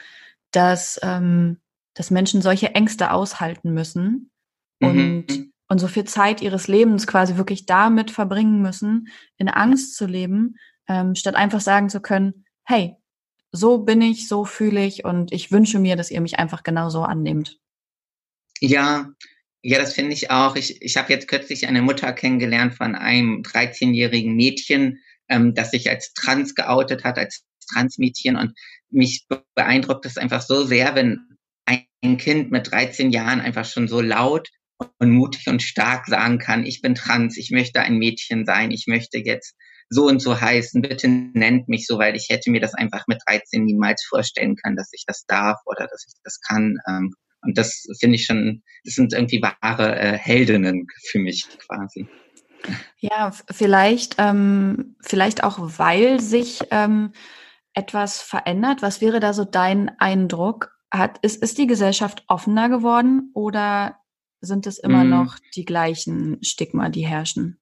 dass, 0.51 0.99
ähm, 1.01 1.57
dass 1.95 2.11
Menschen 2.11 2.41
solche 2.41 2.75
Ängste 2.75 3.11
aushalten 3.11 3.73
müssen 3.73 4.29
und, 4.79 4.95
mhm. 4.95 5.53
und 5.67 5.79
so 5.79 5.87
viel 5.87 6.05
Zeit 6.05 6.41
ihres 6.41 6.67
Lebens 6.67 7.07
quasi 7.07 7.37
wirklich 7.37 7.65
damit 7.65 8.11
verbringen 8.11 8.61
müssen, 8.61 9.07
in 9.37 9.49
Angst 9.49 9.95
zu 9.95 10.05
leben, 10.05 10.57
ähm, 10.87 11.15
statt 11.15 11.35
einfach 11.35 11.61
sagen 11.61 11.89
zu 11.89 12.01
können, 12.01 12.45
hey, 12.63 12.95
so 13.51 13.79
bin 13.79 14.01
ich, 14.01 14.27
so 14.27 14.45
fühle 14.45 14.85
ich 14.85 15.05
und 15.05 15.31
ich 15.31 15.51
wünsche 15.51 15.79
mir, 15.79 15.95
dass 15.95 16.11
ihr 16.11 16.21
mich 16.21 16.37
einfach 16.37 16.61
genauso 16.61 17.01
annehmt. 17.01 17.57
Ja, 18.59 19.09
ja, 19.61 19.77
das 19.77 19.93
finde 19.93 20.13
ich 20.13 20.31
auch. 20.31 20.55
Ich, 20.55 20.81
ich 20.81 20.97
habe 20.97 21.11
jetzt 21.11 21.27
kürzlich 21.27 21.67
eine 21.67 21.81
Mutter 21.81 22.13
kennengelernt 22.13 22.75
von 22.75 22.95
einem 22.95 23.41
13-jährigen 23.41 24.35
Mädchen, 24.35 24.99
ähm, 25.27 25.53
das 25.53 25.71
sich 25.71 25.89
als 25.89 26.13
trans 26.13 26.55
geoutet 26.55 27.03
hat, 27.03 27.17
als 27.17 27.43
Transmädchen. 27.73 28.35
Und 28.35 28.53
mich 28.89 29.27
beeindruckt 29.55 30.05
es 30.05 30.17
einfach 30.17 30.41
so 30.41 30.63
sehr, 30.63 30.95
wenn 30.95 31.19
ein 31.65 32.17
Kind 32.17 32.51
mit 32.51 32.71
13 32.71 33.11
Jahren 33.11 33.41
einfach 33.41 33.65
schon 33.65 33.87
so 33.87 34.01
laut 34.01 34.49
und 34.97 35.11
mutig 35.11 35.47
und 35.47 35.61
stark 35.61 36.07
sagen 36.07 36.39
kann, 36.39 36.65
ich 36.65 36.81
bin 36.81 36.95
trans, 36.95 37.37
ich 37.37 37.51
möchte 37.51 37.81
ein 37.81 37.97
Mädchen 37.97 38.45
sein, 38.45 38.71
ich 38.71 38.85
möchte 38.87 39.17
jetzt 39.17 39.55
so 39.89 40.05
und 40.05 40.21
so 40.21 40.39
heißen, 40.39 40.81
bitte 40.81 41.07
nennt 41.09 41.67
mich 41.67 41.85
so, 41.85 41.97
weil 41.97 42.15
ich 42.15 42.27
hätte 42.29 42.51
mir 42.51 42.61
das 42.61 42.75
einfach 42.75 43.05
mit 43.07 43.21
13 43.27 43.63
niemals 43.63 44.05
vorstellen 44.07 44.55
können, 44.55 44.77
dass 44.77 44.93
ich 44.93 45.03
das 45.05 45.25
darf 45.25 45.57
oder 45.65 45.87
dass 45.87 46.05
ich 46.07 46.13
das 46.23 46.39
kann. 46.39 46.77
Und 47.41 47.57
das 47.57 47.85
finde 47.99 48.15
ich 48.15 48.25
schon, 48.25 48.63
das 48.83 48.95
sind 48.95 49.13
irgendwie 49.13 49.41
wahre 49.41 49.97
äh, 49.97 50.17
Heldinnen 50.17 50.87
für 51.09 51.19
mich 51.19 51.47
quasi. 51.65 52.07
Ja, 52.99 53.31
vielleicht, 53.49 54.15
ähm, 54.17 54.95
vielleicht 55.01 55.43
auch, 55.43 55.57
weil 55.59 56.19
sich 56.19 56.59
ähm, 56.71 57.13
etwas 57.73 58.21
verändert. 58.21 58.81
Was 58.81 59.01
wäre 59.01 59.19
da 59.19 59.33
so 59.33 59.45
dein 59.45 59.89
Eindruck? 59.99 60.75
Hat, 60.91 61.19
ist, 61.19 61.41
ist 61.41 61.57
die 61.57 61.67
Gesellschaft 61.67 62.23
offener 62.27 62.67
geworden 62.67 63.31
oder 63.33 63.99
sind 64.41 64.65
es 64.65 64.79
immer 64.79 65.03
mm. 65.03 65.09
noch 65.09 65.37
die 65.55 65.65
gleichen 65.65 66.43
Stigma, 66.43 66.89
die 66.89 67.05
herrschen? 67.05 67.59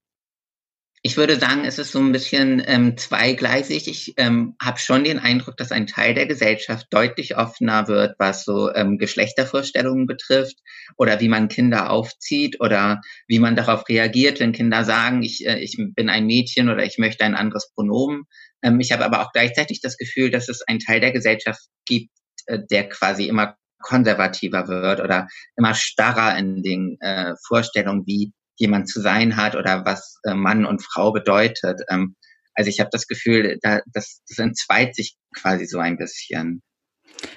Ich 1.04 1.16
würde 1.16 1.40
sagen, 1.40 1.64
es 1.64 1.78
ist 1.78 1.92
so 1.92 2.00
ein 2.00 2.12
bisschen 2.12 2.62
ähm, 2.66 2.98
zweigleisig. 2.98 3.88
Ich 3.88 4.14
ähm, 4.18 4.56
habe 4.62 4.80
schon 4.80 5.04
den 5.04 5.20
Eindruck, 5.20 5.56
dass 5.56 5.72
ein 5.72 5.86
Teil 5.86 6.16
der 6.16 6.26
Gesellschaft 6.26 6.88
deutlich 6.90 7.38
offener 7.38 7.88
wird, 7.88 8.16
was 8.18 8.44
so 8.44 8.74
ähm, 8.74 8.98
Geschlechtervorstellungen 8.98 10.08
betrifft 10.08 10.58
oder 10.98 11.20
wie 11.20 11.30
man 11.30 11.50
Kinder 11.50 11.92
aufzieht 11.92 12.60
oder 12.60 13.02
wie 13.28 13.40
man 13.40 13.56
darauf 13.56 13.88
reagiert, 13.88 14.40
wenn 14.40 14.54
Kinder 14.54 14.84
sagen, 14.84 15.22
ich, 15.22 15.46
äh, 15.46 15.60
ich 15.60 15.78
bin 15.78 16.10
ein 16.10 16.26
Mädchen 16.26 16.70
oder 16.70 16.84
ich 16.84 16.98
möchte 16.98 17.24
ein 17.24 17.36
anderes 17.36 17.72
Pronomen. 17.74 18.24
Ähm, 18.64 18.80
ich 18.80 18.92
habe 18.92 19.06
aber 19.06 19.22
auch 19.22 19.32
gleichzeitig 19.32 19.82
das 19.82 19.98
Gefühl, 19.98 20.32
dass 20.32 20.50
es 20.50 20.64
einen 20.68 20.80
Teil 20.80 21.00
der 21.00 21.12
Gesellschaft 21.12 21.62
gibt, 21.86 22.10
äh, 22.48 22.60
der 22.72 22.90
quasi 22.90 23.28
immer 23.28 23.56
konservativer 23.80 24.68
wird 24.68 25.00
oder 25.00 25.28
immer 25.56 25.76
starrer 25.76 26.38
in 26.38 26.64
den 26.64 26.98
äh, 27.00 27.36
Vorstellungen, 27.46 28.06
wie 28.08 28.34
jemand 28.58 28.90
zu 28.90 29.02
sein 29.02 29.38
hat 29.38 29.56
oder 29.56 29.86
was 29.86 30.20
äh, 30.24 30.34
Mann 30.34 30.66
und 30.66 30.84
Frau 30.84 31.12
bedeutet. 31.12 31.82
Ähm, 31.90 32.16
also 32.54 32.70
ich 32.70 32.80
habe 32.80 32.90
das 32.92 33.08
Gefühl, 33.08 33.60
da, 33.62 33.82
das, 33.86 34.22
das 34.28 34.40
entzweit 34.40 34.96
sich 34.96 35.16
quasi 35.36 35.66
so 35.66 35.80
ein 35.80 35.98
bisschen. 35.98 36.62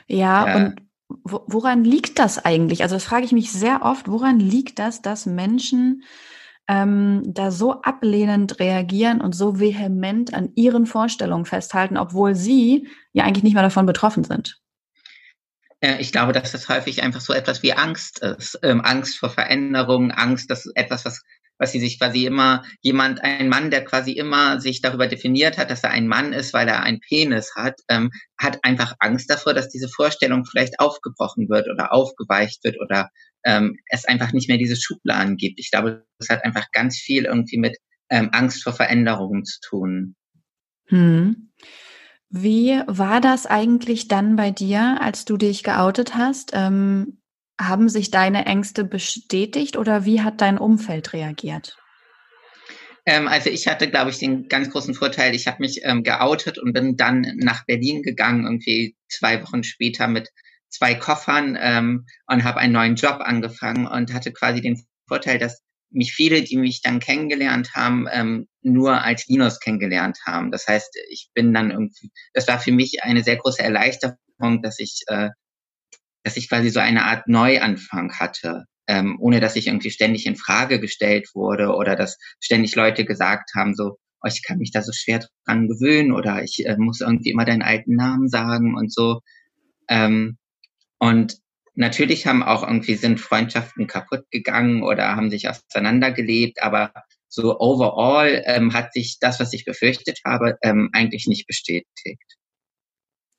Ja, 0.08 0.46
ja. 0.46 0.56
und 0.56 0.80
woran 1.24 1.84
liegt 1.84 2.18
das 2.18 2.44
eigentlich? 2.44 2.82
Also 2.82 2.96
das 2.96 3.04
frage 3.04 3.24
ich 3.24 3.32
mich 3.32 3.52
sehr 3.52 3.82
oft. 3.82 4.08
Woran 4.08 4.40
liegt 4.40 4.78
das, 4.78 5.02
dass 5.02 5.26
Menschen 5.26 6.04
ähm, 6.68 7.22
da 7.26 7.50
so 7.50 7.82
ablehnend 7.82 8.60
reagieren 8.60 9.20
und 9.20 9.34
so 9.34 9.58
vehement 9.58 10.32
an 10.32 10.52
ihren 10.54 10.86
Vorstellungen 10.86 11.44
festhalten, 11.44 11.96
obwohl 11.96 12.34
sie 12.34 12.88
ja 13.12 13.24
eigentlich 13.24 13.44
nicht 13.44 13.54
mehr 13.54 13.62
davon 13.62 13.86
betroffen 13.86 14.24
sind? 14.24 14.60
Äh, 15.80 16.00
ich 16.00 16.12
glaube, 16.12 16.32
dass 16.32 16.52
das 16.52 16.68
häufig 16.68 17.02
einfach 17.02 17.20
so 17.20 17.32
etwas 17.32 17.62
wie 17.62 17.72
Angst 17.72 18.20
ist. 18.20 18.58
Ähm, 18.62 18.80
Angst 18.82 19.18
vor 19.18 19.30
Veränderung, 19.30 20.10
Angst, 20.10 20.50
dass 20.50 20.66
etwas, 20.74 21.04
was, 21.04 21.22
was 21.58 21.72
sie 21.72 21.80
sich 21.80 21.98
quasi 21.98 22.26
immer, 22.26 22.64
jemand, 22.80 23.22
ein 23.22 23.48
Mann, 23.48 23.70
der 23.70 23.84
quasi 23.84 24.12
immer 24.12 24.60
sich 24.60 24.80
darüber 24.80 25.06
definiert 25.06 25.58
hat, 25.58 25.70
dass 25.70 25.84
er 25.84 25.90
ein 25.90 26.08
Mann 26.08 26.32
ist, 26.32 26.52
weil 26.52 26.68
er 26.68 26.82
einen 26.82 27.00
Penis 27.00 27.52
hat, 27.56 27.80
ähm, 27.88 28.10
hat 28.38 28.58
einfach 28.62 28.94
Angst 28.98 29.30
davor, 29.30 29.54
dass 29.54 29.68
diese 29.68 29.88
Vorstellung 29.88 30.44
vielleicht 30.44 30.78
aufgebrochen 30.80 31.48
wird 31.48 31.68
oder 31.68 31.92
aufgeweicht 31.92 32.64
wird 32.64 32.80
oder 32.80 33.10
ähm, 33.44 33.78
es 33.86 34.04
einfach 34.04 34.32
nicht 34.32 34.48
mehr 34.48 34.58
diese 34.58 34.76
Schubladen 34.76 35.36
gibt. 35.36 35.58
Ich 35.58 35.70
glaube, 35.70 36.04
das 36.18 36.28
hat 36.28 36.44
einfach 36.44 36.66
ganz 36.72 36.98
viel 36.98 37.24
irgendwie 37.24 37.58
mit 37.58 37.76
ähm, 38.10 38.28
Angst 38.32 38.62
vor 38.62 38.72
Veränderungen 38.72 39.44
zu 39.44 39.60
tun. 39.60 40.16
Hm. 40.86 41.52
Wie 42.30 42.80
war 42.86 43.20
das 43.20 43.46
eigentlich 43.46 44.06
dann 44.06 44.36
bei 44.36 44.52
dir, 44.52 44.98
als 45.00 45.24
du 45.24 45.36
dich 45.36 45.64
geoutet 45.64 46.14
hast? 46.14 46.52
Ähm, 46.54 47.20
haben 47.60 47.88
sich 47.88 48.10
deine 48.10 48.46
Ängste 48.46 48.84
bestätigt 48.84 49.76
oder 49.76 50.04
wie 50.04 50.22
hat 50.22 50.40
dein 50.40 50.56
Umfeld 50.56 51.12
reagiert? 51.12 51.76
Ähm, 53.04 53.26
also 53.26 53.50
ich 53.50 53.66
hatte, 53.66 53.90
glaube 53.90 54.10
ich, 54.10 54.18
den 54.18 54.48
ganz 54.48 54.70
großen 54.70 54.94
Vorteil, 54.94 55.34
ich 55.34 55.46
habe 55.46 55.58
mich 55.60 55.80
ähm, 55.82 56.04
geoutet 56.04 56.58
und 56.58 56.72
bin 56.72 56.96
dann 56.96 57.26
nach 57.36 57.66
Berlin 57.66 58.02
gegangen, 58.02 58.44
irgendwie 58.44 58.96
zwei 59.08 59.42
Wochen 59.42 59.64
später 59.64 60.06
mit 60.06 60.30
zwei 60.68 60.94
Koffern 60.94 61.58
ähm, 61.60 62.06
und 62.28 62.44
habe 62.44 62.60
einen 62.60 62.72
neuen 62.72 62.94
Job 62.94 63.18
angefangen 63.20 63.86
und 63.86 64.14
hatte 64.14 64.32
quasi 64.32 64.60
den 64.60 64.80
Vorteil, 65.08 65.38
dass 65.38 65.62
mich 65.90 66.12
viele, 66.12 66.42
die 66.42 66.56
mich 66.56 66.82
dann 66.82 67.00
kennengelernt 67.00 67.74
haben, 67.74 68.06
ähm, 68.10 68.48
nur 68.62 69.02
als 69.02 69.26
Linus 69.26 69.60
kennengelernt 69.60 70.18
haben. 70.26 70.50
Das 70.50 70.66
heißt, 70.66 70.96
ich 71.10 71.30
bin 71.34 71.52
dann 71.52 71.70
irgendwie, 71.70 72.10
das 72.32 72.46
war 72.48 72.58
für 72.58 72.72
mich 72.72 73.02
eine 73.02 73.22
sehr 73.22 73.36
große 73.36 73.62
Erleichterung, 73.62 74.62
dass 74.62 74.78
ich, 74.78 75.02
äh, 75.08 75.30
dass 76.22 76.36
ich 76.36 76.48
quasi 76.48 76.70
so 76.70 76.80
eine 76.80 77.04
Art 77.04 77.26
Neuanfang 77.26 78.12
hatte, 78.18 78.64
ähm, 78.86 79.18
ohne 79.20 79.40
dass 79.40 79.56
ich 79.56 79.66
irgendwie 79.66 79.90
ständig 79.90 80.26
in 80.26 80.36
Frage 80.36 80.80
gestellt 80.80 81.28
wurde 81.34 81.74
oder 81.74 81.96
dass 81.96 82.18
ständig 82.40 82.74
Leute 82.74 83.04
gesagt 83.04 83.50
haben, 83.56 83.74
so, 83.74 83.98
oh, 84.22 84.28
ich 84.28 84.42
kann 84.46 84.58
mich 84.58 84.70
da 84.72 84.82
so 84.82 84.92
schwer 84.92 85.24
dran 85.44 85.68
gewöhnen 85.68 86.12
oder 86.12 86.42
ich 86.42 86.64
äh, 86.66 86.76
muss 86.76 87.00
irgendwie 87.00 87.30
immer 87.30 87.44
deinen 87.44 87.62
alten 87.62 87.96
Namen 87.96 88.28
sagen 88.28 88.76
und 88.76 88.92
so. 88.92 89.20
Ähm, 89.88 90.38
und 90.98 91.38
natürlich 91.74 92.26
haben 92.26 92.42
auch 92.42 92.62
irgendwie 92.62 92.94
sind 92.94 93.20
Freundschaften 93.20 93.86
kaputt 93.86 94.30
gegangen 94.30 94.82
oder 94.82 95.16
haben 95.16 95.30
sich 95.30 95.48
auseinandergelebt, 95.48 96.62
aber 96.62 96.92
so 97.28 97.58
overall 97.60 98.42
ähm, 98.46 98.72
hat 98.72 98.92
sich 98.92 99.18
das, 99.20 99.40
was 99.40 99.52
ich 99.52 99.64
befürchtet 99.64 100.20
habe, 100.24 100.58
ähm, 100.62 100.90
eigentlich 100.92 101.26
nicht 101.26 101.46
bestätigt. 101.46 102.38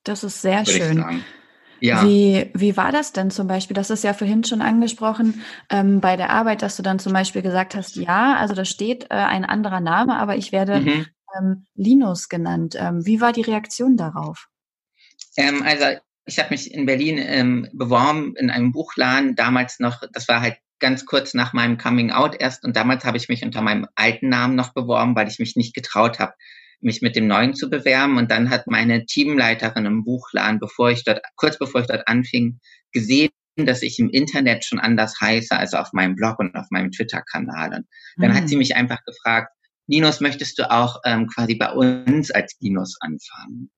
Das 0.03 0.23
ist 0.23 0.41
sehr 0.41 0.65
schön. 0.65 1.23
Ja. 1.81 2.05
Wie, 2.05 2.49
wie 2.53 2.77
war 2.77 2.91
das 2.91 3.11
denn 3.11 3.31
zum 3.31 3.47
Beispiel? 3.47 3.73
Das 3.73 3.89
ist 3.89 4.03
ja 4.03 4.13
vorhin 4.13 4.43
schon 4.43 4.61
angesprochen 4.61 5.41
ähm, 5.69 5.99
bei 5.99 6.15
der 6.15 6.29
Arbeit, 6.29 6.61
dass 6.61 6.77
du 6.77 6.83
dann 6.83 6.99
zum 6.99 7.11
Beispiel 7.11 7.41
gesagt 7.41 7.75
hast, 7.75 7.95
ja, 7.95 8.35
also 8.35 8.53
da 8.53 8.65
steht 8.65 9.05
äh, 9.05 9.15
ein 9.15 9.45
anderer 9.45 9.79
Name, 9.79 10.17
aber 10.17 10.35
ich 10.35 10.51
werde 10.51 10.79
mhm. 10.79 11.07
ähm, 11.37 11.65
Linus 11.73 12.29
genannt. 12.29 12.75
Ähm, 12.77 13.03
wie 13.05 13.19
war 13.19 13.33
die 13.33 13.41
Reaktion 13.41 13.97
darauf? 13.97 14.47
Ähm, 15.37 15.63
also 15.63 15.99
ich 16.25 16.39
habe 16.39 16.49
mich 16.51 16.73
in 16.73 16.85
Berlin 16.85 17.17
ähm, 17.19 17.67
beworben 17.73 18.35
in 18.35 18.49
einem 18.49 18.71
Buchladen, 18.71 19.35
damals 19.35 19.79
noch, 19.79 20.03
das 20.13 20.27
war 20.27 20.41
halt 20.41 20.57
ganz 20.79 21.05
kurz 21.05 21.33
nach 21.33 21.53
meinem 21.53 21.77
Coming 21.77 22.11
Out 22.11 22.35
erst 22.39 22.63
und 22.63 22.75
damals 22.75 23.05
habe 23.05 23.17
ich 23.17 23.29
mich 23.29 23.43
unter 23.43 23.61
meinem 23.61 23.87
alten 23.95 24.29
Namen 24.29 24.55
noch 24.55 24.73
beworben, 24.73 25.15
weil 25.15 25.27
ich 25.27 25.39
mich 25.39 25.55
nicht 25.55 25.73
getraut 25.73 26.19
habe, 26.19 26.33
mich 26.81 27.01
mit 27.01 27.15
dem 27.15 27.27
neuen 27.27 27.53
zu 27.53 27.69
bewerben. 27.69 28.17
Und 28.17 28.31
dann 28.31 28.49
hat 28.49 28.67
meine 28.67 29.05
Teamleiterin 29.05 29.85
im 29.85 30.03
Buchladen, 30.03 30.59
bevor 30.59 30.91
ich 30.91 31.03
dort, 31.03 31.21
kurz 31.35 31.57
bevor 31.57 31.81
ich 31.81 31.87
dort 31.87 32.07
anfing, 32.07 32.59
gesehen, 32.91 33.29
dass 33.55 33.81
ich 33.83 33.99
im 33.99 34.09
Internet 34.09 34.65
schon 34.65 34.79
anders 34.79 35.19
heiße, 35.21 35.55
also 35.55 35.77
auf 35.77 35.93
meinem 35.93 36.15
Blog 36.15 36.39
und 36.39 36.55
auf 36.55 36.65
meinem 36.71 36.91
Twitter-Kanal. 36.91 37.73
Und 37.73 37.87
dann 38.17 38.31
mhm. 38.31 38.35
hat 38.35 38.47
sie 38.47 38.55
hm. 38.55 38.59
mich 38.59 38.75
einfach 38.75 39.03
gefragt, 39.05 39.51
Linus, 39.87 40.21
möchtest 40.21 40.57
du 40.57 40.71
auch 40.71 41.01
ähm, 41.05 41.27
quasi 41.27 41.55
bei 41.55 41.71
uns 41.71 42.31
als 42.31 42.55
Linus 42.59 42.97
anfangen? 43.01 43.69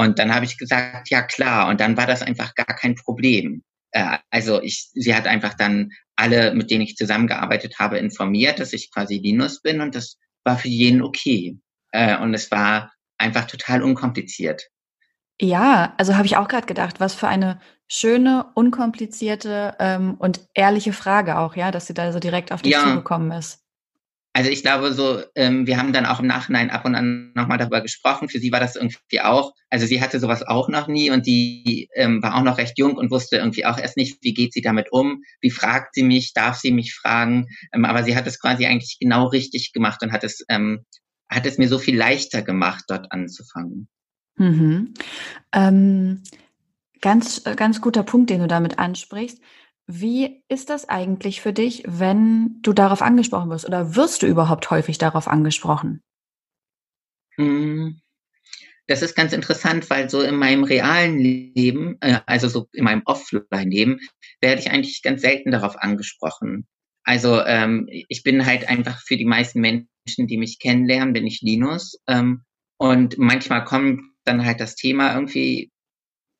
Und 0.00 0.18
dann 0.18 0.34
habe 0.34 0.46
ich 0.46 0.56
gesagt, 0.56 1.10
ja 1.10 1.20
klar. 1.20 1.68
Und 1.68 1.80
dann 1.80 1.96
war 1.98 2.06
das 2.06 2.22
einfach 2.22 2.54
gar 2.54 2.74
kein 2.74 2.94
Problem. 2.94 3.62
Äh, 3.90 4.16
also 4.30 4.62
ich, 4.62 4.88
sie 4.94 5.14
hat 5.14 5.26
einfach 5.26 5.52
dann 5.54 5.90
alle, 6.16 6.54
mit 6.54 6.70
denen 6.70 6.82
ich 6.82 6.96
zusammengearbeitet 6.96 7.78
habe, 7.78 7.98
informiert, 7.98 8.60
dass 8.60 8.72
ich 8.72 8.90
quasi 8.90 9.18
Linus 9.18 9.60
bin 9.60 9.82
und 9.82 9.94
das 9.94 10.16
war 10.42 10.56
für 10.56 10.68
jeden 10.68 11.02
okay. 11.02 11.58
Äh, 11.92 12.16
und 12.16 12.32
es 12.32 12.50
war 12.50 12.92
einfach 13.18 13.46
total 13.46 13.82
unkompliziert. 13.82 14.68
Ja, 15.38 15.94
also 15.98 16.16
habe 16.16 16.26
ich 16.26 16.38
auch 16.38 16.48
gerade 16.48 16.66
gedacht, 16.66 16.98
was 16.98 17.14
für 17.14 17.28
eine 17.28 17.60
schöne, 17.86 18.46
unkomplizierte 18.54 19.74
ähm, 19.78 20.14
und 20.18 20.40
ehrliche 20.54 20.94
Frage 20.94 21.38
auch, 21.38 21.56
ja, 21.56 21.70
dass 21.70 21.86
sie 21.86 21.94
da 21.94 22.10
so 22.12 22.20
direkt 22.20 22.52
auf 22.52 22.62
dich 22.62 22.72
ja. 22.72 22.84
zugekommen 22.84 23.32
ist. 23.32 23.62
Also 24.32 24.48
ich 24.48 24.62
glaube 24.62 24.92
so, 24.92 25.22
ähm, 25.34 25.66
wir 25.66 25.76
haben 25.76 25.92
dann 25.92 26.06
auch 26.06 26.20
im 26.20 26.26
Nachhinein 26.26 26.70
ab 26.70 26.84
und 26.84 26.94
an 26.94 27.32
nochmal 27.34 27.58
darüber 27.58 27.80
gesprochen. 27.80 28.28
Für 28.28 28.38
sie 28.38 28.52
war 28.52 28.60
das 28.60 28.76
irgendwie 28.76 29.20
auch, 29.20 29.52
also 29.70 29.86
sie 29.86 30.00
hatte 30.00 30.20
sowas 30.20 30.46
auch 30.46 30.68
noch 30.68 30.86
nie 30.86 31.10
und 31.10 31.26
die 31.26 31.88
ähm, 31.94 32.22
war 32.22 32.36
auch 32.36 32.44
noch 32.44 32.58
recht 32.58 32.78
jung 32.78 32.96
und 32.96 33.10
wusste 33.10 33.38
irgendwie 33.38 33.66
auch 33.66 33.76
erst 33.76 33.96
nicht, 33.96 34.18
wie 34.22 34.32
geht 34.32 34.52
sie 34.52 34.62
damit 34.62 34.92
um, 34.92 35.22
wie 35.40 35.50
fragt 35.50 35.94
sie 35.94 36.04
mich, 36.04 36.32
darf 36.32 36.56
sie 36.56 36.70
mich 36.70 36.94
fragen. 36.94 37.48
Ähm, 37.72 37.84
aber 37.84 38.04
sie 38.04 38.14
hat 38.14 38.26
es 38.28 38.38
quasi 38.38 38.66
eigentlich 38.66 38.98
genau 39.00 39.26
richtig 39.26 39.72
gemacht 39.72 40.00
und 40.02 40.12
hat 40.12 40.22
es, 40.22 40.44
ähm, 40.48 40.84
hat 41.28 41.44
es 41.44 41.58
mir 41.58 41.68
so 41.68 41.78
viel 41.78 41.96
leichter 41.96 42.42
gemacht, 42.42 42.84
dort 42.86 43.10
anzufangen. 43.10 43.88
Mhm. 44.36 44.94
Ähm, 45.52 46.22
ganz, 47.00 47.42
ganz 47.56 47.80
guter 47.80 48.04
Punkt, 48.04 48.30
den 48.30 48.40
du 48.40 48.46
damit 48.46 48.78
ansprichst. 48.78 49.40
Wie 49.92 50.44
ist 50.48 50.70
das 50.70 50.88
eigentlich 50.88 51.40
für 51.40 51.52
dich, 51.52 51.82
wenn 51.84 52.60
du 52.62 52.72
darauf 52.72 53.02
angesprochen 53.02 53.50
wirst? 53.50 53.66
Oder 53.66 53.96
wirst 53.96 54.22
du 54.22 54.26
überhaupt 54.26 54.70
häufig 54.70 54.98
darauf 54.98 55.26
angesprochen? 55.26 56.00
Hm. 57.34 58.00
Das 58.86 59.02
ist 59.02 59.16
ganz 59.16 59.32
interessant, 59.32 59.90
weil 59.90 60.08
so 60.08 60.20
in 60.20 60.36
meinem 60.36 60.62
realen 60.62 61.18
Leben, 61.18 61.96
äh, 62.00 62.20
also 62.26 62.46
so 62.46 62.68
in 62.72 62.84
meinem 62.84 63.02
Offline-Leben, 63.04 63.98
werde 64.40 64.60
ich 64.60 64.70
eigentlich 64.70 65.02
ganz 65.02 65.22
selten 65.22 65.50
darauf 65.50 65.76
angesprochen. 65.76 66.68
Also 67.02 67.44
ähm, 67.44 67.88
ich 67.90 68.22
bin 68.22 68.46
halt 68.46 68.68
einfach 68.68 69.00
für 69.04 69.16
die 69.16 69.24
meisten 69.24 69.60
Menschen, 69.60 70.28
die 70.28 70.36
mich 70.36 70.60
kennenlernen, 70.60 71.14
bin 71.14 71.26
ich 71.26 71.40
Linus. 71.40 72.00
Ähm, 72.06 72.44
und 72.78 73.18
manchmal 73.18 73.64
kommt 73.64 74.02
dann 74.24 74.44
halt 74.44 74.60
das 74.60 74.76
Thema 74.76 75.14
irgendwie 75.14 75.72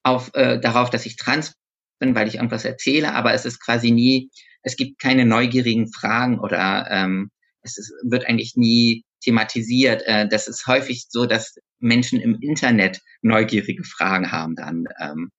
auf 0.04 0.30
äh, 0.34 0.60
darauf, 0.60 0.90
dass 0.90 1.04
ich 1.04 1.16
trans 1.16 1.59
bin, 2.00 2.16
weil 2.16 2.26
ich 2.26 2.34
irgendwas 2.36 2.64
erzähle, 2.64 3.14
aber 3.14 3.32
es 3.32 3.44
ist 3.44 3.64
quasi 3.64 3.92
nie, 3.92 4.30
es 4.62 4.76
gibt 4.76 5.00
keine 5.00 5.24
neugierigen 5.24 5.92
Fragen 5.92 6.40
oder 6.40 6.88
ähm, 6.90 7.30
es 7.62 7.78
ist, 7.78 7.92
wird 8.02 8.26
eigentlich 8.26 8.56
nie 8.56 9.04
thematisiert. 9.22 10.02
Äh, 10.06 10.26
das 10.28 10.48
ist 10.48 10.66
häufig 10.66 11.06
so, 11.08 11.26
dass 11.26 11.54
Menschen 11.78 12.20
im 12.20 12.38
Internet 12.40 13.00
neugierige 13.22 13.84
Fragen 13.84 14.32
haben 14.32 14.56
dann 14.56 14.86
ähm, 15.00 15.30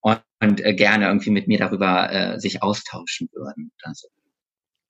und, 0.00 0.22
und 0.40 0.64
äh, 0.64 0.74
gerne 0.74 1.06
irgendwie 1.06 1.30
mit 1.30 1.48
mir 1.48 1.58
darüber 1.58 2.10
äh, 2.12 2.40
sich 2.40 2.62
austauschen 2.62 3.28
würden. 3.32 3.70
Also. 3.82 4.08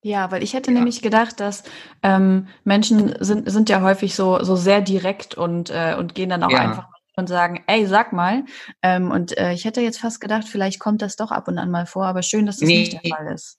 Ja, 0.01 0.29
weil 0.31 0.43
ich 0.43 0.53
hätte 0.53 0.71
ja. 0.71 0.77
nämlich 0.77 1.01
gedacht, 1.01 1.39
dass 1.39 1.63
ähm, 2.03 2.47
Menschen 2.63 3.15
sind, 3.19 3.49
sind 3.49 3.69
ja 3.69 3.81
häufig 3.81 4.13
so, 4.13 4.43
so 4.43 4.55
sehr 4.55 4.81
direkt 4.81 5.35
und, 5.35 5.71
äh, 5.71 5.95
und 5.97 6.13
gehen 6.13 6.29
dann 6.29 6.43
auch 6.43 6.51
ja. 6.51 6.59
einfach 6.59 6.94
und 7.15 7.27
sagen, 7.27 7.63
ey, 7.67 7.85
sag 7.85 8.13
mal. 8.13 8.45
Ähm, 8.81 9.11
und 9.11 9.37
äh, 9.37 9.53
ich 9.53 9.65
hätte 9.65 9.81
jetzt 9.81 9.99
fast 9.99 10.21
gedacht, 10.21 10.47
vielleicht 10.47 10.79
kommt 10.79 11.01
das 11.01 11.15
doch 11.15 11.31
ab 11.31 11.47
und 11.47 11.57
an 11.57 11.71
mal 11.71 11.85
vor, 11.85 12.05
aber 12.05 12.21
schön, 12.21 12.45
dass 12.45 12.57
das 12.57 12.67
nee, 12.67 12.79
nicht 12.79 12.93
der 12.93 13.15
Fall 13.15 13.33
ist. 13.33 13.57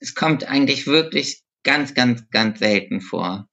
Es 0.00 0.14
kommt 0.14 0.44
eigentlich 0.44 0.86
wirklich 0.86 1.42
ganz, 1.64 1.94
ganz, 1.94 2.28
ganz 2.30 2.58
selten 2.58 3.00
vor. 3.00 3.48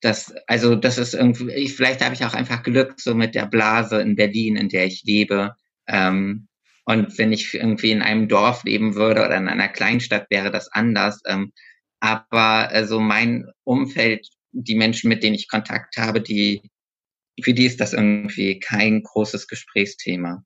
Das, 0.00 0.32
also 0.46 0.76
das 0.76 0.98
ist 0.98 1.14
irgendwie, 1.14 1.52
ich, 1.52 1.74
vielleicht 1.74 2.04
habe 2.04 2.14
ich 2.14 2.24
auch 2.24 2.34
einfach 2.34 2.62
Glück 2.62 3.00
so 3.00 3.14
mit 3.14 3.34
der 3.34 3.46
Blase 3.46 4.00
in 4.00 4.14
Berlin, 4.14 4.56
in 4.56 4.68
der 4.68 4.86
ich 4.86 5.02
lebe. 5.04 5.56
Ähm, 5.88 6.46
und 6.84 7.18
wenn 7.18 7.32
ich 7.32 7.52
irgendwie 7.52 7.90
in 7.90 8.02
einem 8.02 8.28
Dorf 8.28 8.64
leben 8.64 8.94
würde 8.94 9.24
oder 9.24 9.36
in 9.36 9.48
einer 9.48 9.68
Kleinstadt, 9.68 10.26
wäre 10.30 10.50
das 10.50 10.70
anders. 10.72 11.20
Ähm, 11.26 11.52
aber 12.00 12.68
also 12.68 13.00
mein 13.00 13.50
Umfeld, 13.64 14.28
die 14.52 14.76
Menschen, 14.76 15.08
mit 15.08 15.22
denen 15.22 15.34
ich 15.34 15.48
Kontakt 15.48 15.96
habe, 15.96 16.20
die 16.20 16.62
für 17.42 17.54
die 17.54 17.66
ist 17.66 17.80
das 17.80 17.92
irgendwie 17.92 18.60
kein 18.60 19.02
großes 19.02 19.46
Gesprächsthema. 19.46 20.42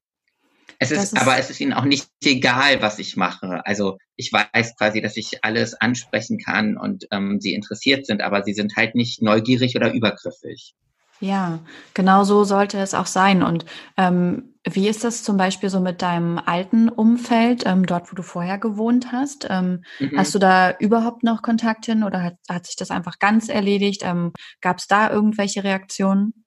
Es 0.79 0.91
ist, 0.91 1.13
ist, 1.13 1.21
aber 1.21 1.39
es 1.39 1.49
ist 1.49 1.61
ihnen 1.61 1.75
auch 1.75 1.85
nicht 1.85 2.09
egal, 2.25 2.83
was 2.83 2.99
ich 2.99 3.17
mache. 3.17 3.65
Also 3.65 3.99
ich 4.17 4.33
weiß 4.33 4.77
quasi, 4.77 5.01
dass 5.01 5.17
ich 5.17 5.45
alles 5.45 5.75
ansprechen 5.75 6.39
kann 6.39 6.77
und 6.77 7.07
ähm, 7.13 7.41
sie 7.41 7.55
interessiert 7.55 8.05
sind, 8.05 8.21
aber 8.21 8.43
sie 8.43 8.53
sind 8.53 8.75
halt 8.77 8.97
nicht 8.97 9.23
neugierig 9.23 9.77
oder 9.77 9.93
übergriffig. 9.93 10.75
Ja, 11.21 11.61
genau 11.95 12.25
so 12.25 12.43
sollte 12.43 12.79
es 12.79 12.95
auch 12.95 13.07
sein. 13.07 13.45
Und 13.45 13.65
ähm, 13.97 14.57
wie 14.69 14.89
ist 14.89 15.05
das 15.05 15.23
zum 15.23 15.37
Beispiel 15.37 15.71
so 15.71 15.79
mit 15.79 16.03
deinem 16.03 16.39
alten 16.39 16.89
Umfeld, 16.89 17.63
ähm, 17.65 17.87
dort, 17.87 18.11
wo 18.11 18.17
du 18.17 18.25
vorher 18.25 18.59
gewohnt 18.59 19.13
hast? 19.13 19.47
Ähm, 19.49 19.85
mhm. 20.01 20.19
Hast 20.19 20.35
du 20.35 20.41
da 20.41 20.77
überhaupt 20.79 21.23
noch 21.23 21.43
Kontakt 21.43 21.87
hin 21.87 22.03
oder 22.03 22.25
hat, 22.25 22.37
hat 22.49 22.67
sich 22.67 22.75
das 22.75 22.91
einfach 22.91 23.21
ganz 23.21 23.49
erledigt? 23.49 24.03
Ähm, 24.05 24.33
Gab 24.61 24.79
es 24.79 24.89
da 24.89 25.11
irgendwelche 25.11 25.63
Reaktionen? 25.63 26.42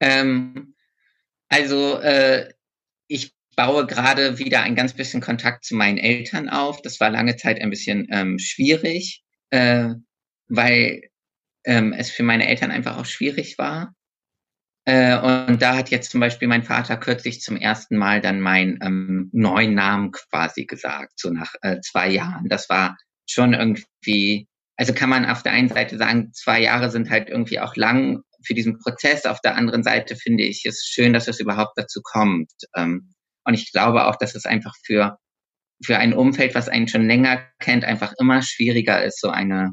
Ähm, 0.00 0.74
also 1.48 2.00
äh, 2.00 2.52
ich 3.08 3.34
baue 3.56 3.86
gerade 3.86 4.38
wieder 4.38 4.62
ein 4.62 4.74
ganz 4.74 4.92
bisschen 4.92 5.20
Kontakt 5.20 5.64
zu 5.64 5.74
meinen 5.74 5.98
Eltern 5.98 6.48
auf. 6.48 6.82
Das 6.82 7.00
war 7.00 7.10
lange 7.10 7.36
Zeit 7.36 7.60
ein 7.60 7.70
bisschen 7.70 8.06
ähm, 8.10 8.38
schwierig, 8.38 9.24
äh, 9.50 9.90
weil 10.48 11.02
ähm, 11.64 11.92
es 11.92 12.10
für 12.10 12.22
meine 12.22 12.46
Eltern 12.46 12.70
einfach 12.70 12.96
auch 12.98 13.06
schwierig 13.06 13.58
war. 13.58 13.94
Äh, 14.84 15.18
und 15.18 15.60
da 15.60 15.76
hat 15.76 15.90
jetzt 15.90 16.12
zum 16.12 16.20
Beispiel 16.20 16.46
mein 16.46 16.62
Vater 16.62 16.96
kürzlich 16.96 17.40
zum 17.40 17.56
ersten 17.56 17.96
Mal 17.96 18.20
dann 18.20 18.40
meinen 18.40 18.78
ähm, 18.82 19.30
neuen 19.32 19.74
Namen 19.74 20.12
quasi 20.12 20.64
gesagt, 20.64 21.18
so 21.18 21.30
nach 21.30 21.54
äh, 21.62 21.80
zwei 21.80 22.08
Jahren. 22.08 22.48
Das 22.48 22.68
war 22.68 22.96
schon 23.28 23.52
irgendwie, 23.52 24.46
also 24.76 24.94
kann 24.94 25.10
man 25.10 25.26
auf 25.26 25.42
der 25.42 25.52
einen 25.52 25.68
Seite 25.68 25.98
sagen, 25.98 26.32
zwei 26.32 26.60
Jahre 26.60 26.90
sind 26.90 27.10
halt 27.10 27.28
irgendwie 27.28 27.58
auch 27.58 27.74
lang 27.74 28.22
für 28.46 28.54
diesen 28.54 28.78
Prozess. 28.78 29.26
Auf 29.26 29.40
der 29.40 29.56
anderen 29.56 29.82
Seite 29.82 30.16
finde 30.16 30.44
ich 30.44 30.64
es 30.64 30.84
schön, 30.84 31.12
dass 31.12 31.28
es 31.28 31.40
überhaupt 31.40 31.72
dazu 31.76 32.00
kommt. 32.02 32.50
Ähm, 32.74 33.12
und 33.44 33.54
ich 33.54 33.72
glaube 33.72 34.06
auch, 34.06 34.16
dass 34.16 34.34
es 34.34 34.46
einfach 34.46 34.74
für, 34.84 35.18
für 35.84 35.98
ein 35.98 36.14
Umfeld, 36.14 36.54
was 36.54 36.68
einen 36.68 36.88
schon 36.88 37.06
länger 37.06 37.44
kennt, 37.58 37.84
einfach 37.84 38.12
immer 38.18 38.42
schwieriger 38.42 39.04
ist, 39.04 39.20
so 39.20 39.30
eine 39.30 39.72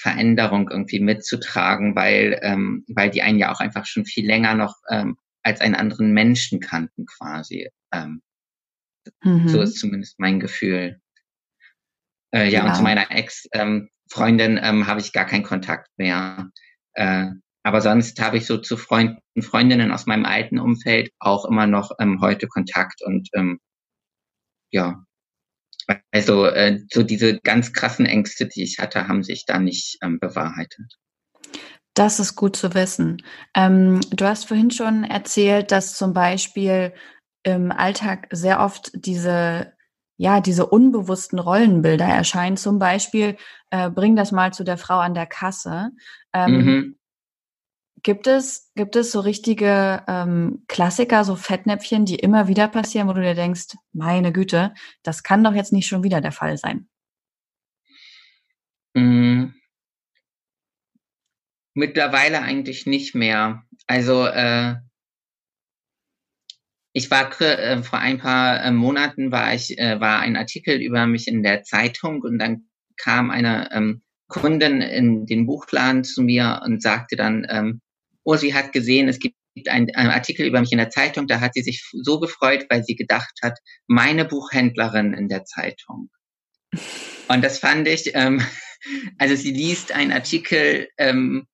Veränderung 0.00 0.70
irgendwie 0.70 1.00
mitzutragen, 1.00 1.96
weil, 1.96 2.38
ähm, 2.42 2.84
weil 2.88 3.10
die 3.10 3.22
einen 3.22 3.38
ja 3.38 3.52
auch 3.52 3.60
einfach 3.60 3.84
schon 3.84 4.06
viel 4.06 4.26
länger 4.26 4.54
noch 4.54 4.74
ähm, 4.90 5.16
als 5.42 5.60
einen 5.60 5.74
anderen 5.74 6.12
Menschen 6.12 6.60
kannten 6.60 7.06
quasi. 7.06 7.68
Ähm, 7.92 8.22
mhm. 9.22 9.48
So 9.48 9.60
ist 9.60 9.78
zumindest 9.78 10.18
mein 10.18 10.40
Gefühl. 10.40 11.00
Äh, 12.32 12.44
ja, 12.44 12.60
ja, 12.60 12.66
und 12.66 12.76
zu 12.76 12.82
meiner 12.82 13.10
Ex-Freundin 13.10 14.56
ähm, 14.58 14.62
ähm, 14.62 14.86
habe 14.86 15.00
ich 15.00 15.12
gar 15.12 15.24
keinen 15.24 15.42
Kontakt 15.42 15.88
mehr. 15.96 16.50
Äh, 16.94 17.30
aber 17.68 17.82
sonst 17.82 18.18
habe 18.22 18.38
ich 18.38 18.46
so 18.46 18.56
zu 18.56 18.78
Freunden, 18.78 19.20
Freundinnen 19.42 19.92
aus 19.92 20.06
meinem 20.06 20.24
alten 20.24 20.58
Umfeld 20.58 21.12
auch 21.18 21.44
immer 21.44 21.66
noch 21.66 21.90
ähm, 21.98 22.22
heute 22.22 22.48
Kontakt 22.48 23.02
und 23.04 23.28
ähm, 23.34 23.60
ja, 24.70 25.04
also 26.10 26.46
äh, 26.46 26.80
so 26.90 27.02
diese 27.02 27.40
ganz 27.40 27.74
krassen 27.74 28.06
Ängste, 28.06 28.46
die 28.46 28.62
ich 28.62 28.78
hatte, 28.78 29.06
haben 29.06 29.22
sich 29.22 29.44
da 29.44 29.58
nicht 29.58 29.98
ähm, 30.02 30.18
bewahrheitet. 30.18 30.96
Das 31.92 32.18
ist 32.20 32.36
gut 32.36 32.56
zu 32.56 32.72
wissen. 32.72 33.22
Ähm, 33.54 34.00
du 34.12 34.24
hast 34.24 34.48
vorhin 34.48 34.70
schon 34.70 35.04
erzählt, 35.04 35.70
dass 35.70 35.94
zum 35.94 36.14
Beispiel 36.14 36.94
im 37.42 37.70
Alltag 37.70 38.28
sehr 38.30 38.60
oft 38.60 38.92
diese 38.94 39.74
ja, 40.20 40.40
diese 40.40 40.66
unbewussten 40.66 41.38
Rollenbilder 41.38 42.06
erscheinen. 42.06 42.56
Zum 42.56 42.80
Beispiel, 42.80 43.36
äh, 43.70 43.88
bring 43.88 44.16
das 44.16 44.32
mal 44.32 44.52
zu 44.52 44.64
der 44.64 44.76
Frau 44.76 44.98
an 44.98 45.14
der 45.14 45.26
Kasse. 45.26 45.90
Ähm, 46.32 46.52
mhm. 46.52 46.97
Gibt 48.02 48.26
es, 48.26 48.70
gibt 48.74 48.96
es 48.96 49.10
so 49.12 49.20
richtige 49.20 50.04
ähm, 50.06 50.64
Klassiker, 50.68 51.24
so 51.24 51.36
Fettnäpfchen, 51.36 52.04
die 52.04 52.16
immer 52.16 52.46
wieder 52.48 52.68
passieren, 52.68 53.08
wo 53.08 53.12
du 53.12 53.22
dir 53.22 53.34
denkst, 53.34 53.76
meine 53.92 54.32
Güte, 54.32 54.74
das 55.02 55.22
kann 55.22 55.42
doch 55.42 55.54
jetzt 55.54 55.72
nicht 55.72 55.86
schon 55.86 56.04
wieder 56.04 56.20
der 56.20 56.32
Fall 56.32 56.58
sein? 56.58 56.88
Mhm. 58.94 59.54
Mittlerweile 61.74 62.42
eigentlich 62.42 62.86
nicht 62.86 63.14
mehr. 63.14 63.62
Also 63.86 64.26
äh, 64.26 64.76
ich 66.92 67.10
war 67.10 67.40
äh, 67.40 67.82
vor 67.82 68.00
ein 68.00 68.18
paar 68.18 68.64
äh, 68.64 68.72
Monaten 68.72 69.30
war 69.30 69.54
ich 69.54 69.78
äh, 69.78 70.00
war 70.00 70.18
ein 70.20 70.36
Artikel 70.36 70.80
über 70.80 71.06
mich 71.06 71.28
in 71.28 71.42
der 71.42 71.62
Zeitung 71.62 72.22
und 72.22 72.38
dann 72.38 72.68
kam 72.96 73.30
eine 73.30 73.70
ähm, 73.72 74.02
Kundin 74.28 74.80
in 74.80 75.26
den 75.26 75.46
Buchladen 75.46 76.04
zu 76.04 76.22
mir 76.22 76.60
und 76.64 76.82
sagte 76.82 77.16
dann, 77.16 77.46
ähm, 77.48 77.80
oh, 78.28 78.36
sie 78.36 78.52
hat 78.52 78.72
gesehen, 78.72 79.08
es 79.08 79.18
gibt 79.18 79.36
einen, 79.68 79.94
einen 79.94 80.10
Artikel 80.10 80.46
über 80.46 80.60
mich 80.60 80.70
in 80.70 80.78
der 80.78 80.90
Zeitung, 80.90 81.26
da 81.26 81.40
hat 81.40 81.54
sie 81.54 81.62
sich 81.62 81.82
so 81.92 82.20
gefreut, 82.20 82.66
weil 82.68 82.84
sie 82.84 82.94
gedacht 82.94 83.32
hat, 83.42 83.58
meine 83.86 84.26
Buchhändlerin 84.26 85.14
in 85.14 85.28
der 85.28 85.46
Zeitung. 85.46 86.10
Und 87.28 87.42
das 87.42 87.58
fand 87.58 87.88
ich, 87.88 88.10
ähm, 88.14 88.42
also 89.18 89.34
sie 89.34 89.52
liest 89.52 89.92
einen 89.92 90.12
Artikel, 90.12 90.88
ähm, 90.98 91.46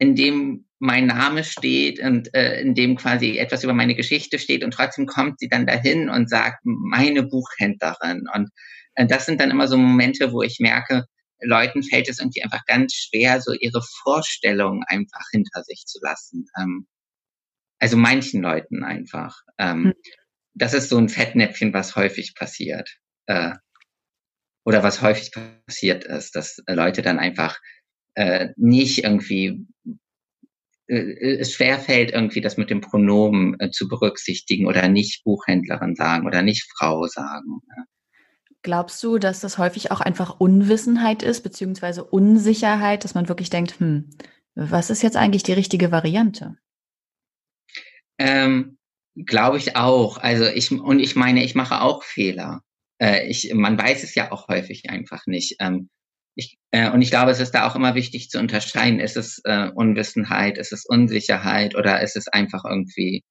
in 0.00 0.16
dem 0.16 0.66
mein 0.80 1.06
Name 1.06 1.44
steht 1.44 2.00
und 2.00 2.34
äh, 2.34 2.60
in 2.60 2.74
dem 2.74 2.96
quasi 2.96 3.38
etwas 3.38 3.62
über 3.62 3.74
meine 3.74 3.94
Geschichte 3.94 4.40
steht 4.40 4.64
und 4.64 4.72
trotzdem 4.72 5.06
kommt 5.06 5.38
sie 5.38 5.48
dann 5.48 5.66
dahin 5.66 6.08
und 6.08 6.28
sagt, 6.28 6.58
meine 6.64 7.22
Buchhändlerin. 7.22 8.24
Und 8.34 8.48
äh, 8.94 9.06
das 9.06 9.26
sind 9.26 9.40
dann 9.40 9.52
immer 9.52 9.68
so 9.68 9.76
Momente, 9.76 10.32
wo 10.32 10.42
ich 10.42 10.58
merke, 10.58 11.04
Leuten 11.42 11.82
fällt 11.82 12.08
es 12.08 12.18
irgendwie 12.18 12.42
einfach 12.42 12.64
ganz 12.66 12.94
schwer, 12.94 13.40
so 13.40 13.52
ihre 13.52 13.82
Vorstellungen 14.02 14.82
einfach 14.86 15.24
hinter 15.30 15.62
sich 15.64 15.84
zu 15.86 15.98
lassen. 16.02 16.46
Ähm, 16.58 16.86
also 17.78 17.96
manchen 17.96 18.42
Leuten 18.42 18.84
einfach. 18.84 19.42
Ähm, 19.58 19.82
mhm. 19.82 19.94
Das 20.54 20.74
ist 20.74 20.88
so 20.88 20.98
ein 20.98 21.08
Fettnäpfchen, 21.08 21.72
was 21.72 21.96
häufig 21.96 22.34
passiert. 22.34 22.90
Äh, 23.26 23.52
oder 24.64 24.82
was 24.82 25.00
häufig 25.02 25.32
passiert 25.66 26.04
ist, 26.04 26.36
dass 26.36 26.62
Leute 26.68 27.02
dann 27.02 27.18
einfach 27.18 27.58
äh, 28.14 28.48
nicht 28.56 29.04
irgendwie 29.04 29.66
äh, 30.86 31.38
es 31.38 31.54
schwerfällt, 31.54 32.12
irgendwie 32.12 32.40
das 32.40 32.56
mit 32.56 32.68
dem 32.68 32.80
Pronomen 32.80 33.58
äh, 33.60 33.70
zu 33.70 33.88
berücksichtigen 33.88 34.66
oder 34.66 34.88
nicht 34.88 35.24
Buchhändlerin 35.24 35.94
sagen 35.94 36.26
oder 36.26 36.42
nicht 36.42 36.68
Frau 36.76 37.06
sagen. 37.06 37.60
Glaubst 38.62 39.02
du, 39.02 39.18
dass 39.18 39.40
das 39.40 39.56
häufig 39.58 39.90
auch 39.90 40.00
einfach 40.00 40.38
Unwissenheit 40.38 41.22
ist, 41.22 41.42
beziehungsweise 41.42 42.04
Unsicherheit, 42.04 43.04
dass 43.04 43.14
man 43.14 43.28
wirklich 43.28 43.48
denkt, 43.48 43.80
hm, 43.80 44.10
was 44.54 44.90
ist 44.90 45.02
jetzt 45.02 45.16
eigentlich 45.16 45.42
die 45.42 45.54
richtige 45.54 45.90
Variante? 45.92 46.56
Ähm, 48.18 48.76
Glaube 49.16 49.56
ich 49.56 49.76
auch. 49.76 50.18
Also 50.18 50.44
ich, 50.44 50.70
und 50.70 51.00
ich 51.00 51.16
meine, 51.16 51.42
ich 51.42 51.54
mache 51.54 51.80
auch 51.80 52.02
Fehler. 52.04 52.60
Äh, 53.00 53.26
ich, 53.28 53.52
man 53.54 53.78
weiß 53.78 54.02
es 54.04 54.14
ja 54.14 54.30
auch 54.30 54.48
häufig 54.48 54.88
einfach 54.90 55.26
nicht. 55.26 55.56
Ähm, 55.58 55.88
ich, 56.36 56.58
äh, 56.70 56.90
und 56.90 57.02
ich 57.02 57.10
glaube, 57.10 57.30
es 57.30 57.40
ist 57.40 57.52
da 57.52 57.68
auch 57.68 57.74
immer 57.74 57.94
wichtig 57.94 58.30
zu 58.30 58.38
unterscheiden, 58.38 59.00
ist 59.00 59.16
es 59.16 59.40
äh, 59.44 59.70
Unwissenheit, 59.74 60.58
ist 60.58 60.72
es 60.72 60.86
Unsicherheit 60.86 61.74
oder 61.74 62.02
ist 62.02 62.16
es 62.16 62.28
einfach 62.28 62.64
irgendwie 62.64 63.24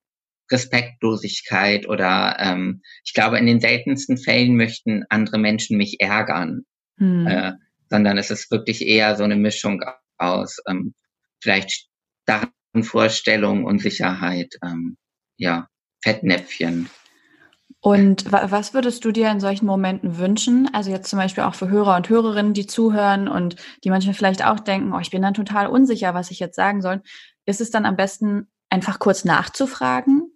Respektlosigkeit 0.52 1.88
oder 1.88 2.38
ähm, 2.40 2.82
ich 3.04 3.14
glaube, 3.14 3.38
in 3.38 3.46
den 3.46 3.60
seltensten 3.60 4.18
Fällen 4.18 4.56
möchten 4.56 5.04
andere 5.10 5.38
Menschen 5.38 5.78
mich 5.78 6.00
ärgern, 6.00 6.62
hm. 6.98 7.28
äh, 7.28 7.54
sondern 7.90 8.18
es 8.18 8.32
ist 8.32 8.52
wirklich 8.52 8.86
eher 8.86 9.16
so 9.16 9.24
eine 9.24 9.36
Mischung 9.36 9.82
aus 10.18 10.58
ähm, 10.68 10.94
vielleicht 11.42 11.88
starren 12.24 12.84
Vorstellungen, 12.84 13.66
Unsicherheit, 13.66 14.56
ähm, 14.64 14.98
ja, 15.38 15.68
Fettnäpfchen. 16.04 16.90
Und 17.82 18.30
was 18.30 18.74
würdest 18.74 19.06
du 19.06 19.12
dir 19.12 19.32
in 19.32 19.40
solchen 19.40 19.66
Momenten 19.66 20.18
wünschen? 20.18 20.70
Also 20.74 20.92
jetzt 20.92 21.10
zum 21.10 21.18
Beispiel 21.18 21.46
auch 21.46 21.56
für 21.56 21.70
Hörer 21.70 21.96
und 21.96 22.10
Hörerinnen, 22.10 22.54
die 22.54 22.68
zuhören 22.68 23.30
und 23.30 23.56
die 23.84 23.90
manchmal 23.90 24.16
vielleicht 24.16 24.46
auch 24.46 24.60
denken, 24.60 24.92
oh, 24.94 25.00
ich 25.00 25.12
bin 25.12 25.22
dann 25.22 25.34
total 25.34 25.68
unsicher, 25.68 26.14
was 26.14 26.30
ich 26.30 26.40
jetzt 26.40 26.58
sagen 26.58 26.82
soll. 26.82 27.02
Ist 27.46 27.62
es 27.62 27.72
dann 27.72 27.86
am 27.86 27.96
besten, 27.96 28.48
einfach 28.70 29.00
kurz 29.00 29.24
nachzufragen? 29.24 30.29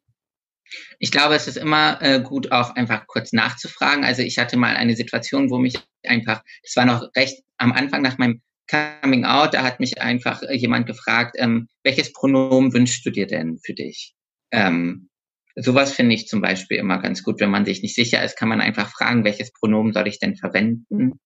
Ich 1.00 1.12
glaube, 1.12 1.36
es 1.36 1.48
ist 1.48 1.58
immer 1.58 2.02
äh, 2.02 2.22
gut, 2.22 2.52
auch 2.52 2.76
einfach 2.76 3.08
kurz 3.08 3.34
nachzufragen. 3.34 4.04
Also 4.04 4.22
ich 4.22 4.38
hatte 4.38 4.58
mal 4.58 4.76
eine 4.76 4.96
Situation, 4.96 5.50
wo 5.50 5.58
mich 5.58 5.76
einfach, 6.06 6.44
es 6.64 6.76
war 6.76 6.86
noch 6.86 7.10
recht 7.16 7.44
am 7.58 7.72
Anfang 7.72 8.02
nach 8.02 8.18
meinem 8.18 8.42
Coming 8.70 9.26
Out, 9.26 9.54
da 9.54 9.64
hat 9.64 9.80
mich 9.80 10.02
einfach 10.02 10.42
äh, 10.44 10.56
jemand 10.56 10.88
gefragt, 10.88 11.36
ähm, 11.38 11.68
welches 11.84 12.14
Pronomen 12.14 12.74
wünschst 12.74 13.06
du 13.06 13.12
dir 13.12 13.28
denn 13.28 13.60
für 13.64 13.74
dich? 13.74 14.14
Ähm, 14.52 15.10
Sowas 15.56 15.92
finde 15.92 16.16
ich 16.16 16.28
zum 16.28 16.42
Beispiel 16.42 16.78
immer 16.78 16.98
ganz 17.00 17.22
gut. 17.22 17.40
Wenn 17.40 17.52
man 17.52 17.66
sich 17.66 17.84
nicht 17.84 17.96
sicher 17.96 18.24
ist, 18.24 18.38
kann 18.38 18.50
man 18.50 18.62
einfach 18.62 18.90
fragen, 18.90 19.24
welches 19.24 19.52
Pronomen 19.52 19.94
soll 19.94 20.08
ich 20.08 20.20
denn 20.20 20.36
verwenden? 20.36 21.20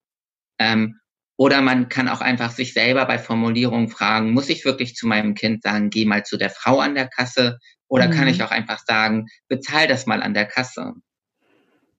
Ähm, 0.60 1.00
oder 1.38 1.62
man 1.62 1.88
kann 1.88 2.10
auch 2.10 2.20
einfach 2.20 2.52
sich 2.52 2.74
selber 2.74 3.06
bei 3.06 3.20
Formulierungen 3.20 3.90
fragen, 3.90 4.34
muss 4.34 4.50
ich 4.50 4.66
wirklich 4.66 4.96
zu 4.96 5.06
meinem 5.06 5.36
Kind 5.36 5.62
sagen, 5.62 5.92
geh 5.92 6.04
mal 6.04 6.26
zu 6.26 6.36
der 6.36 6.50
Frau 6.50 6.80
an 6.80 6.96
der 6.96 7.08
Kasse? 7.08 7.60
Oder 7.88 8.08
mhm. 8.08 8.12
kann 8.12 8.28
ich 8.28 8.42
auch 8.42 8.50
einfach 8.50 8.80
sagen, 8.86 9.28
bezahl 9.48 9.88
das 9.88 10.08
mal 10.08 10.24
an 10.24 10.34
der 10.34 10.48
Kasse? 10.48 10.94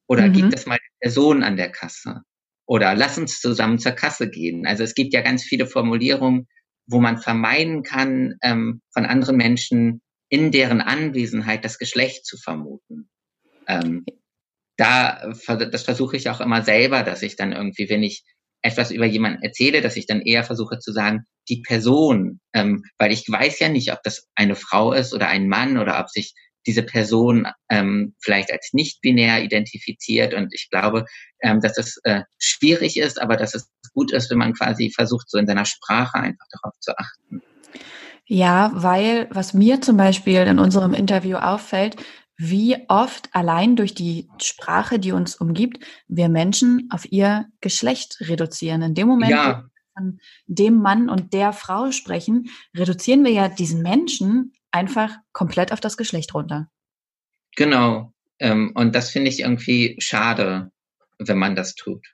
Oder 0.09 0.27
mhm. 0.27 0.33
gib 0.33 0.51
das 0.51 0.67
mal 0.67 0.77
der 0.77 1.07
Person 1.07 1.45
an 1.45 1.57
der 1.57 1.71
Kasse? 1.71 2.23
Oder 2.67 2.97
lass 2.97 3.17
uns 3.17 3.41
zusammen 3.41 3.79
zur 3.79 3.93
Kasse 3.93 4.29
gehen. 4.29 4.67
Also 4.67 4.83
es 4.83 4.95
gibt 4.95 5.15
ja 5.15 5.23
ganz 5.23 5.45
viele 5.45 5.67
Formulierungen, 5.67 6.49
wo 6.87 7.01
man 7.01 7.19
vermeiden 7.19 7.85
kann, 7.85 8.35
ähm, 8.43 8.83
von 8.93 9.07
anderen 9.07 9.37
Menschen 9.37 10.03
in 10.29 10.51
deren 10.51 10.81
Anwesenheit 10.81 11.65
das 11.65 11.79
Geschlecht 11.79 12.27
zu 12.27 12.37
vermuten. 12.39 13.09
Ähm, 13.69 14.05
da, 14.77 15.33
das 15.47 15.83
versuche 15.83 16.17
ich 16.17 16.29
auch 16.29 16.41
immer 16.41 16.63
selber, 16.63 17.03
dass 17.03 17.23
ich 17.23 17.37
dann 17.37 17.53
irgendwie, 17.53 17.89
wenn 17.89 18.03
ich 18.03 18.25
etwas 18.63 18.91
über 18.91 19.07
jemanden 19.07 19.43
erzähle, 19.43 19.81
dass 19.81 19.97
ich 19.97 20.07
dann 20.07 20.21
eher 20.21 20.45
versuche 20.45 20.79
zu 20.79 20.93
sagen, 20.93 21.25
die 21.49 21.63
Person, 21.63 22.41
ähm, 22.53 22.85
weil 22.99 23.13
ich 23.13 23.25
weiß 23.29 23.59
ja 23.61 23.69
nicht, 23.69 23.93
ob 23.93 24.03
das 24.03 24.29
eine 24.35 24.57
Frau 24.57 24.93
ist 24.93 25.15
oder 25.15 25.29
ein 25.29 25.49
Mann 25.49 25.79
oder 25.79 26.01
ob 26.01 26.11
sich 26.11 26.35
diese 26.67 26.83
Person 26.83 27.47
ähm, 27.71 28.15
vielleicht 28.21 28.53
als 28.53 28.71
nicht 28.73 29.01
binär 29.01 29.43
identifiziert. 29.43 30.35
Und 30.35 30.53
ich 30.53 30.69
glaube, 30.71 31.07
ähm, 31.41 31.61
dass 31.61 31.79
es 31.79 31.99
äh, 32.05 32.23
schwierig 32.39 32.99
ist, 32.99 33.21
aber 33.21 33.37
dass 33.37 33.55
es 33.55 33.71
gut 33.95 34.13
ist, 34.13 34.31
wenn 34.31 34.39
man 34.39 34.53
quasi 34.53 34.93
versucht, 34.95 35.31
so 35.31 35.39
in 35.39 35.47
seiner 35.47 35.65
Sprache 35.65 36.19
einfach 36.19 36.47
darauf 36.51 36.75
zu 36.81 36.93
achten. 36.99 37.43
Ja, 38.27 38.71
weil 38.75 39.27
was 39.31 39.55
mir 39.55 39.81
zum 39.81 39.97
Beispiel 39.97 40.41
in 40.41 40.59
unserem 40.59 40.93
Interview 40.93 41.39
auffällt, 41.39 41.97
wie 42.39 42.77
oft 42.89 43.35
allein 43.35 43.75
durch 43.75 43.95
die 43.95 44.29
Sprache, 44.41 45.01
die 45.01 45.13
uns 45.13 45.35
umgibt, 45.37 45.85
wir 46.07 46.29
Menschen 46.29 46.89
auf 46.91 47.11
ihr 47.11 47.47
Geschlecht 47.61 48.19
reduzieren. 48.21 48.81
In 48.83 48.95
dem 48.95 49.09
Moment, 49.09 49.33
ja. 49.33 49.45
wo 49.45 49.49
wir 49.49 49.71
von 49.95 50.21
dem 50.47 50.77
Mann 50.81 51.11
und 51.11 51.33
der 51.35 51.53
Frau 51.53 51.91
sprechen, 51.91 52.49
reduzieren 52.77 53.25
wir 53.25 53.33
ja 53.33 53.49
diesen 53.49 53.83
Menschen 53.83 54.53
einfach 54.71 55.17
komplett 55.33 55.73
auf 55.73 55.81
das 55.81 55.97
Geschlecht 55.97 56.33
runter. 56.33 56.71
Genau. 57.57 58.13
Ähm, 58.39 58.73
und 58.77 58.95
das 58.95 59.11
finde 59.11 59.31
ich 59.31 59.41
irgendwie 59.41 59.97
schade, 59.99 60.71
wenn 61.19 61.39
man 61.39 61.57
das 61.57 61.75
tut. 61.75 62.07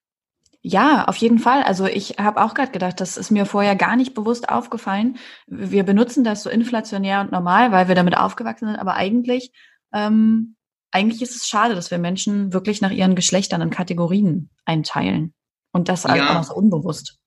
Ja, 0.62 1.04
auf 1.04 1.16
jeden 1.16 1.38
Fall. 1.38 1.62
Also 1.62 1.84
ich 1.84 2.16
habe 2.18 2.42
auch 2.42 2.54
gerade 2.54 2.72
gedacht, 2.72 2.98
das 2.98 3.18
ist 3.18 3.30
mir 3.30 3.44
vorher 3.44 3.76
gar 3.76 3.96
nicht 3.96 4.14
bewusst 4.14 4.48
aufgefallen. 4.48 5.18
Wir 5.46 5.82
benutzen 5.82 6.24
das 6.24 6.42
so 6.42 6.48
inflationär 6.48 7.20
und 7.20 7.30
normal, 7.30 7.70
weil 7.70 7.88
wir 7.88 7.94
damit 7.94 8.16
aufgewachsen 8.16 8.68
sind, 8.68 8.78
aber 8.78 8.94
eigentlich, 8.94 9.52
ähm, 9.94 10.56
eigentlich 10.90 11.22
ist 11.22 11.34
es 11.34 11.48
schade, 11.48 11.74
dass 11.74 11.90
wir 11.90 11.98
Menschen 11.98 12.52
wirklich 12.52 12.80
nach 12.80 12.90
ihren 12.90 13.14
Geschlechtern 13.14 13.60
in 13.60 13.70
Kategorien 13.70 14.50
einteilen. 14.64 15.34
Und 15.72 15.88
das 15.88 16.04
ja. 16.04 16.30
auch 16.30 16.34
noch 16.34 16.44
so 16.44 16.54
unbewusst. 16.54 17.18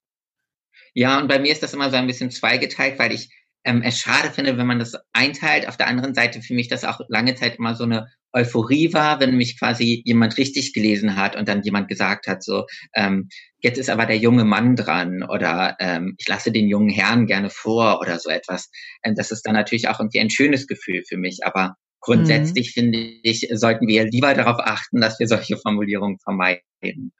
Ja, 0.93 1.19
und 1.19 1.27
bei 1.27 1.37
mir 1.37 1.51
ist 1.51 1.63
das 1.63 1.73
immer 1.73 1.89
so 1.89 1.97
ein 1.97 2.07
bisschen 2.07 2.31
zweigeteilt, 2.31 2.97
weil 2.97 3.11
ich 3.11 3.29
ähm, 3.65 3.81
es 3.81 3.99
schade 3.99 4.31
finde, 4.31 4.57
wenn 4.57 4.67
man 4.67 4.79
das 4.79 4.93
einteilt. 5.11 5.67
Auf 5.67 5.75
der 5.75 5.87
anderen 5.87 6.13
Seite 6.13 6.41
für 6.41 6.53
mich 6.53 6.69
das 6.69 6.85
auch 6.85 7.01
lange 7.09 7.35
Zeit 7.35 7.57
immer 7.57 7.75
so 7.75 7.83
eine 7.83 8.07
Euphorie 8.31 8.93
war, 8.93 9.19
wenn 9.19 9.35
mich 9.35 9.59
quasi 9.59 10.01
jemand 10.05 10.37
richtig 10.37 10.73
gelesen 10.73 11.17
hat 11.17 11.35
und 11.35 11.49
dann 11.49 11.63
jemand 11.63 11.89
gesagt 11.89 12.27
hat, 12.27 12.43
so, 12.43 12.65
ähm, 12.95 13.27
jetzt 13.59 13.77
ist 13.77 13.89
aber 13.89 14.05
der 14.05 14.17
junge 14.17 14.45
Mann 14.45 14.75
dran 14.77 15.23
oder 15.23 15.75
ähm, 15.79 16.15
ich 16.17 16.27
lasse 16.27 16.51
den 16.51 16.69
jungen 16.69 16.89
Herrn 16.89 17.25
gerne 17.25 17.49
vor 17.49 17.99
oder 17.99 18.19
so 18.19 18.29
etwas. 18.29 18.69
Ähm, 19.03 19.15
das 19.15 19.31
ist 19.31 19.45
dann 19.45 19.53
natürlich 19.53 19.89
auch 19.89 19.99
irgendwie 19.99 20.19
ein 20.19 20.29
schönes 20.29 20.67
Gefühl 20.67 21.03
für 21.05 21.17
mich, 21.17 21.39
aber 21.43 21.75
grundsätzlich 21.99 22.75
mhm. 22.75 22.79
finde 22.79 22.99
ich, 23.23 23.47
sollten 23.53 23.87
wir 23.87 24.05
lieber 24.05 24.33
darauf 24.33 24.59
achten, 24.59 25.01
dass 25.01 25.19
wir 25.19 25.27
solche 25.27 25.57
Formulierungen 25.57 26.19
vermeiden. 26.19 27.11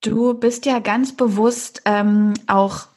Du 0.00 0.34
bist 0.34 0.66
ja 0.66 0.80
ganz 0.80 1.16
bewusst 1.16 1.82
ähm, 1.84 2.34
auch 2.46 2.88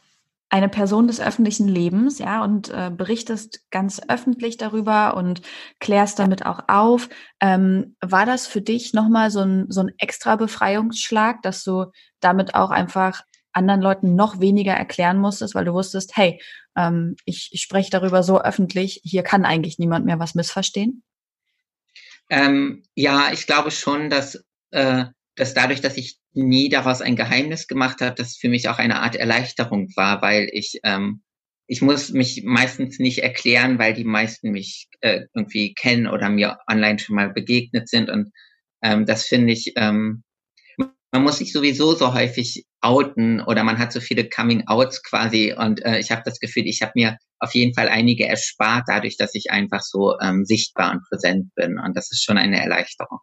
eine 0.49 0.69
Person 0.69 1.07
des 1.07 1.19
öffentlichen 1.19 1.67
Lebens, 1.67 2.19
ja, 2.19 2.43
und 2.43 2.69
äh, 2.69 2.91
berichtest 2.95 3.69
ganz 3.71 4.01
öffentlich 4.07 4.57
darüber 4.57 5.17
und 5.17 5.41
klärst 5.79 6.19
damit 6.19 6.45
auch 6.45 6.61
auf. 6.67 7.09
Ähm, 7.41 7.95
war 7.99 8.25
das 8.25 8.47
für 8.47 8.61
dich 8.61 8.93
nochmal 8.93 9.31
so 9.31 9.41
ein, 9.41 9.65
so 9.69 9.81
ein 9.81 9.91
extra 9.97 10.35
Befreiungsschlag, 10.35 11.41
dass 11.41 11.63
du 11.63 11.87
damit 12.21 12.55
auch 12.55 12.69
einfach 12.69 13.23
anderen 13.55 13.81
Leuten 13.81 14.15
noch 14.15 14.39
weniger 14.39 14.73
erklären 14.73 15.17
musstest, 15.17 15.55
weil 15.55 15.65
du 15.65 15.73
wusstest, 15.73 16.15
hey, 16.15 16.41
ähm, 16.75 17.15
ich, 17.25 17.49
ich 17.51 17.61
spreche 17.61 17.89
darüber 17.89 18.23
so 18.23 18.41
öffentlich, 18.41 19.01
hier 19.03 19.23
kann 19.23 19.45
eigentlich 19.45 19.79
niemand 19.79 20.05
mehr 20.05 20.19
was 20.19 20.35
missverstehen? 20.35 21.03
Ähm, 22.29 22.83
ja, 22.95 23.29
ich 23.31 23.47
glaube 23.47 23.71
schon, 23.71 24.09
dass, 24.09 24.43
äh, 24.71 25.05
dass 25.35 25.53
dadurch, 25.53 25.81
dass 25.81 25.97
ich 25.97 26.17
nie 26.33 26.69
daraus 26.69 27.01
ein 27.01 27.15
Geheimnis 27.15 27.67
gemacht 27.67 28.01
habe, 28.01 28.15
das 28.15 28.35
für 28.35 28.49
mich 28.49 28.67
auch 28.67 28.77
eine 28.77 29.01
Art 29.01 29.15
Erleichterung 29.15 29.89
war, 29.95 30.21
weil 30.21 30.49
ich 30.51 30.79
ähm, 30.83 31.21
ich 31.67 31.81
muss 31.81 32.11
mich 32.11 32.43
meistens 32.43 32.99
nicht 32.99 33.23
erklären, 33.23 33.79
weil 33.79 33.93
die 33.93 34.03
meisten 34.03 34.51
mich 34.51 34.87
äh, 35.01 35.21
irgendwie 35.33 35.73
kennen 35.73 36.07
oder 36.07 36.29
mir 36.29 36.59
online 36.69 36.99
schon 36.99 37.15
mal 37.15 37.31
begegnet 37.31 37.89
sind 37.89 38.09
und 38.09 38.31
ähm, 38.83 39.05
das 39.05 39.25
finde 39.25 39.53
ich 39.53 39.73
ähm, 39.75 40.23
man 41.15 41.23
muss 41.23 41.37
sich 41.37 41.53
sowieso 41.53 41.95
so 41.95 42.13
häufig 42.13 42.65
outen 42.81 43.39
oder 43.41 43.63
man 43.63 43.79
hat 43.79 43.93
so 43.93 44.01
viele 44.01 44.27
Coming-outs 44.27 45.01
quasi 45.01 45.55
und 45.57 45.83
äh, 45.85 45.97
ich 45.99 46.11
habe 46.11 46.23
das 46.25 46.39
Gefühl, 46.39 46.67
ich 46.67 46.81
habe 46.81 46.91
mir 46.95 47.17
auf 47.39 47.53
jeden 47.53 47.73
Fall 47.73 47.87
einige 47.87 48.27
erspart, 48.27 48.83
dadurch, 48.87 49.15
dass 49.15 49.33
ich 49.33 49.49
einfach 49.49 49.81
so 49.81 50.19
ähm, 50.19 50.43
sichtbar 50.43 50.91
und 50.91 51.03
präsent 51.07 51.55
bin 51.55 51.79
und 51.79 51.95
das 51.95 52.11
ist 52.11 52.23
schon 52.23 52.37
eine 52.37 52.61
Erleichterung. 52.61 53.19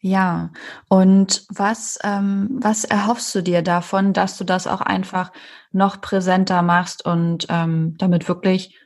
Ja, 0.00 0.52
und 0.90 1.46
was, 1.48 1.98
ähm, 2.04 2.50
was 2.60 2.84
erhoffst 2.84 3.34
du 3.34 3.42
dir 3.42 3.62
davon, 3.62 4.12
dass 4.12 4.36
du 4.36 4.44
das 4.44 4.66
auch 4.66 4.82
einfach 4.82 5.32
noch 5.72 6.02
präsenter 6.02 6.60
machst 6.60 7.04
und 7.04 7.46
ähm, 7.48 7.94
damit 7.96 8.28
wirklich 8.28 8.78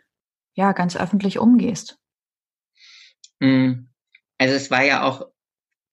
ja 0.55 0.71
ganz 0.71 0.97
öffentlich 0.97 1.41
umgehst? 1.41 1.99
Hm, 3.43 3.91
also 4.39 4.55
es 4.55 4.71
war 4.71 4.85
ja 4.85 5.03
auch 5.03 5.27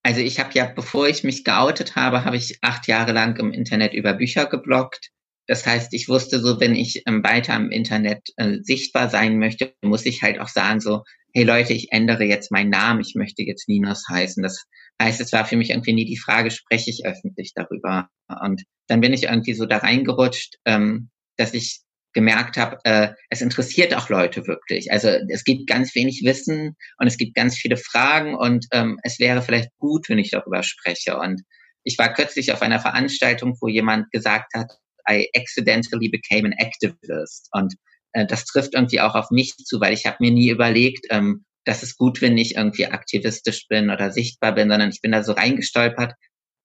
also 0.07 0.21
ich 0.21 0.39
habe 0.39 0.51
ja, 0.53 0.71
bevor 0.73 1.09
ich 1.09 1.25
mich 1.25 1.43
geoutet 1.43 1.97
habe, 1.97 2.23
habe 2.23 2.37
ich 2.37 2.59
acht 2.61 2.87
Jahre 2.87 3.11
lang 3.11 3.35
im 3.41 3.51
Internet 3.51 3.93
über 3.93 4.13
Bücher 4.13 4.45
geblockt. 4.45 5.09
Das 5.47 5.65
heißt, 5.65 5.93
ich 5.93 6.07
wusste 6.07 6.39
so, 6.39 6.61
wenn 6.61 6.75
ich 6.75 7.03
ähm, 7.05 7.21
weiter 7.25 7.57
im 7.57 7.71
Internet 7.71 8.29
äh, 8.37 8.59
sichtbar 8.61 9.09
sein 9.09 9.37
möchte, 9.37 9.73
muss 9.81 10.05
ich 10.05 10.21
halt 10.21 10.39
auch 10.39 10.47
sagen 10.47 10.79
so, 10.79 11.03
hey 11.33 11.43
Leute, 11.43 11.73
ich 11.73 11.91
ändere 11.91 12.23
jetzt 12.23 12.53
meinen 12.53 12.69
Namen, 12.69 13.01
ich 13.01 13.15
möchte 13.15 13.43
jetzt 13.43 13.67
Ninos 13.67 14.05
heißen. 14.09 14.41
Das 14.41 14.63
heißt, 15.01 15.19
es 15.19 15.33
war 15.33 15.43
für 15.43 15.57
mich 15.57 15.71
irgendwie 15.71 15.91
nie 15.91 16.05
die 16.05 16.17
Frage, 16.17 16.51
spreche 16.51 16.89
ich 16.89 17.05
öffentlich 17.05 17.51
darüber? 17.53 18.07
Und 18.29 18.63
dann 18.87 19.01
bin 19.01 19.11
ich 19.11 19.23
irgendwie 19.23 19.55
so 19.55 19.65
da 19.65 19.79
reingerutscht, 19.79 20.55
ähm, 20.63 21.09
dass 21.35 21.53
ich 21.53 21.81
gemerkt 22.13 22.57
habe, 22.57 22.77
äh, 22.83 23.09
es 23.29 23.41
interessiert 23.41 23.93
auch 23.95 24.09
Leute 24.09 24.47
wirklich. 24.47 24.91
Also 24.91 25.09
es 25.29 25.43
gibt 25.43 25.67
ganz 25.67 25.93
wenig 25.95 26.21
Wissen 26.23 26.75
und 26.97 27.07
es 27.07 27.17
gibt 27.17 27.35
ganz 27.35 27.57
viele 27.57 27.77
Fragen 27.77 28.35
und 28.35 28.65
ähm, 28.71 28.99
es 29.03 29.19
wäre 29.19 29.41
vielleicht 29.41 29.69
gut, 29.77 30.09
wenn 30.09 30.17
ich 30.17 30.31
darüber 30.31 30.63
spreche. 30.63 31.17
Und 31.17 31.41
ich 31.83 31.97
war 31.97 32.13
kürzlich 32.13 32.51
auf 32.51 32.61
einer 32.61 32.79
Veranstaltung, 32.79 33.55
wo 33.61 33.67
jemand 33.67 34.11
gesagt 34.11 34.53
hat, 34.55 34.71
I 35.09 35.29
accidentally 35.35 36.09
became 36.09 36.47
an 36.47 36.53
activist. 36.53 37.49
Und 37.51 37.75
äh, 38.13 38.25
das 38.25 38.45
trifft 38.45 38.73
irgendwie 38.73 38.99
auch 38.99 39.15
auf 39.15 39.31
mich 39.31 39.55
zu, 39.55 39.79
weil 39.79 39.93
ich 39.93 40.05
habe 40.05 40.17
mir 40.19 40.31
nie 40.31 40.49
überlegt, 40.49 41.05
ähm, 41.09 41.45
dass 41.65 41.83
es 41.83 41.97
gut, 41.97 42.21
wenn 42.21 42.37
ich 42.37 42.55
irgendwie 42.55 42.87
aktivistisch 42.87 43.67
bin 43.67 43.89
oder 43.89 44.11
sichtbar 44.11 44.55
bin, 44.55 44.69
sondern 44.69 44.89
ich 44.89 45.01
bin 45.01 45.11
da 45.11 45.23
so 45.23 45.33
reingestolpert 45.33 46.13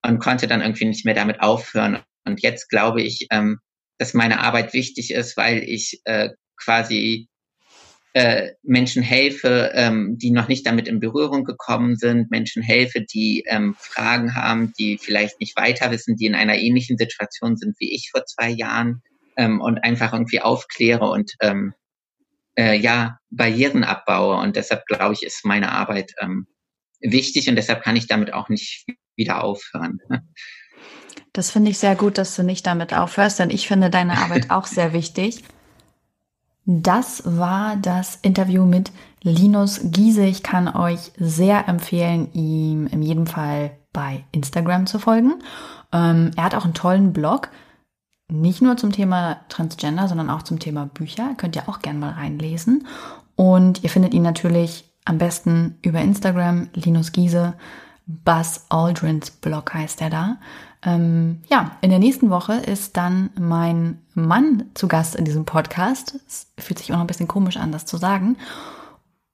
und 0.05 0.19
konnte 0.19 0.47
dann 0.47 0.61
irgendwie 0.61 0.85
nicht 0.85 1.05
mehr 1.05 1.15
damit 1.15 1.41
aufhören. 1.41 2.01
Und 2.25 2.43
jetzt 2.43 2.69
glaube 2.69 3.03
ich, 3.03 3.27
ähm, 3.31 3.59
dass 4.03 4.15
meine 4.15 4.41
Arbeit 4.41 4.73
wichtig 4.73 5.13
ist, 5.13 5.37
weil 5.37 5.63
ich 5.63 6.01
äh, 6.07 6.31
quasi 6.57 7.29
äh, 8.15 8.51
Menschen 8.65 9.01
helfe, 9.01 9.71
ähm, 9.75 10.19
die 10.19 10.33
noch 10.33 10.49
nicht 10.49 10.67
damit 10.67 10.89
in 10.89 10.99
Berührung 10.99 11.45
gekommen 11.45 11.95
sind, 11.95 12.29
Menschen 12.29 12.65
helfe, 12.65 13.03
die 13.03 13.45
ähm, 13.47 13.77
Fragen 13.79 14.35
haben, 14.35 14.73
die 14.77 14.99
vielleicht 14.99 15.39
nicht 15.39 15.57
weiter 15.57 15.93
wissen, 15.93 16.17
die 16.17 16.27
in 16.27 16.35
einer 16.35 16.57
ähnlichen 16.57 16.99
Situation 16.99 17.57
sind 17.57 17.77
wie 17.79 17.95
ich 17.95 18.11
vor 18.11 18.27
zwei 18.27 18.49
Jahren 18.49 19.03
ähm, 19.37 19.61
und 19.61 19.79
einfach 19.85 20.13
irgendwie 20.13 20.41
aufkläre 20.41 21.09
und 21.09 21.35
ähm, 21.41 21.73
äh, 22.59 22.77
ja 22.77 23.21
Barrieren 23.31 23.85
abbaue. 23.85 24.35
Und 24.43 24.57
deshalb 24.57 24.85
glaube 24.87 25.15
ich, 25.15 25.23
ist 25.23 25.45
meine 25.45 25.71
Arbeit 25.71 26.13
ähm, 26.21 26.49
wichtig 27.01 27.49
und 27.49 27.55
deshalb 27.55 27.85
kann 27.85 27.95
ich 27.95 28.09
damit 28.09 28.33
auch 28.33 28.49
nicht 28.49 28.85
wieder 29.15 29.45
aufhören. 29.45 30.01
Das 31.33 31.51
finde 31.51 31.71
ich 31.71 31.79
sehr 31.79 31.97
gut, 31.97 32.19
dass 32.19 32.37
du 32.37 32.43
nicht 32.43 32.67
damit 32.67 32.95
aufhörst, 32.95 33.39
denn 33.39 33.51
ich 33.51 33.67
finde 33.67 33.91
deine 33.91 34.19
Arbeit 34.19 34.51
auch 34.51 34.67
sehr 34.67 34.93
wichtig. 34.93 35.45
Das 36.65 37.23
war 37.25 37.77
das 37.77 38.17
Interview 38.23 38.65
mit 38.65 38.93
Linus 39.23 39.81
Giese. 39.85 40.25
Ich 40.25 40.43
kann 40.43 40.69
euch 40.69 41.13
sehr 41.17 41.69
empfehlen, 41.69 42.33
ihm 42.35 42.87
in 42.87 43.03
jedem 43.03 43.27
Fall 43.27 43.73
bei 43.93 44.25
Instagram 44.33 44.87
zu 44.87 44.99
folgen. 44.99 45.43
Ähm, 45.93 46.31
er 46.37 46.45
hat 46.45 46.55
auch 46.55 46.65
einen 46.65 46.75
tollen 46.75 47.13
Blog, 47.13 47.49
nicht 48.29 48.63
nur 48.63 48.77
zum 48.77 48.93
Thema 48.93 49.41
Transgender, 49.49 50.09
sondern 50.09 50.31
auch 50.31 50.43
zum 50.43 50.59
Thema 50.59 50.87
Bücher. 50.87 51.35
Könnt 51.37 51.57
ihr 51.57 51.69
auch 51.69 51.81
gerne 51.81 51.99
mal 51.99 52.13
reinlesen. 52.13 52.87
Und 53.37 53.83
ihr 53.83 53.91
findet 53.91 54.15
ihn 54.15 54.23
natürlich 54.23 54.91
am 55.05 55.19
besten 55.19 55.79
über 55.83 56.01
Instagram, 56.01 56.69
Linus 56.75 57.13
Giese. 57.13 57.55
Buzz 58.07 58.67
Aldrins 58.69 59.31
Blog 59.31 59.75
heißt 59.75 60.01
er 60.01 60.11
da. 60.11 60.37
Ähm, 60.85 61.41
ja, 61.49 61.77
in 61.81 61.91
der 61.91 61.99
nächsten 61.99 62.31
Woche 62.31 62.55
ist 62.55 62.97
dann 62.97 63.31
mein 63.39 63.99
Mann 64.15 64.65
zu 64.75 64.89
Gast 64.89 65.15
in 65.15 65.25
diesem 65.25 65.45
Podcast. 65.45 66.19
Es 66.27 66.49
fühlt 66.59 66.79
sich 66.79 66.91
auch 66.93 66.97
noch 66.97 67.05
ein 67.05 67.07
bisschen 67.07 67.29
komisch 67.29 67.57
an, 67.57 67.73
das 67.73 67.87
zu 67.87 67.97
sagen. 67.97 68.37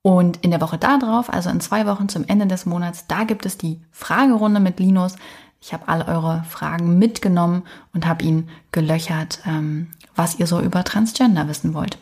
Und 0.02 0.38
in 0.38 0.50
der 0.50 0.60
Woche 0.60 0.78
darauf, 0.78 1.32
also 1.32 1.50
in 1.50 1.60
zwei 1.60 1.86
Wochen 1.86 2.08
zum 2.08 2.24
Ende 2.26 2.46
des 2.46 2.66
Monats, 2.66 3.06
da 3.08 3.24
gibt 3.24 3.46
es 3.46 3.58
die 3.58 3.80
Fragerunde 3.90 4.60
mit 4.60 4.78
Linus. 4.78 5.16
Ich 5.60 5.72
habe 5.72 5.88
alle 5.88 6.06
eure 6.06 6.44
Fragen 6.48 6.98
mitgenommen 6.98 7.64
und 7.92 8.06
habe 8.06 8.24
ihn 8.24 8.48
gelöchert, 8.70 9.40
ähm, 9.44 9.88
was 10.14 10.38
ihr 10.38 10.46
so 10.46 10.60
über 10.60 10.84
Transgender 10.84 11.48
wissen 11.48 11.74
wollt. 11.74 11.98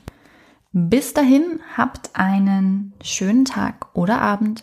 Bis 0.72 1.14
dahin, 1.14 1.60
habt 1.76 2.10
einen 2.14 2.92
schönen 3.02 3.46
Tag 3.46 3.86
oder 3.94 4.20
Abend 4.20 4.62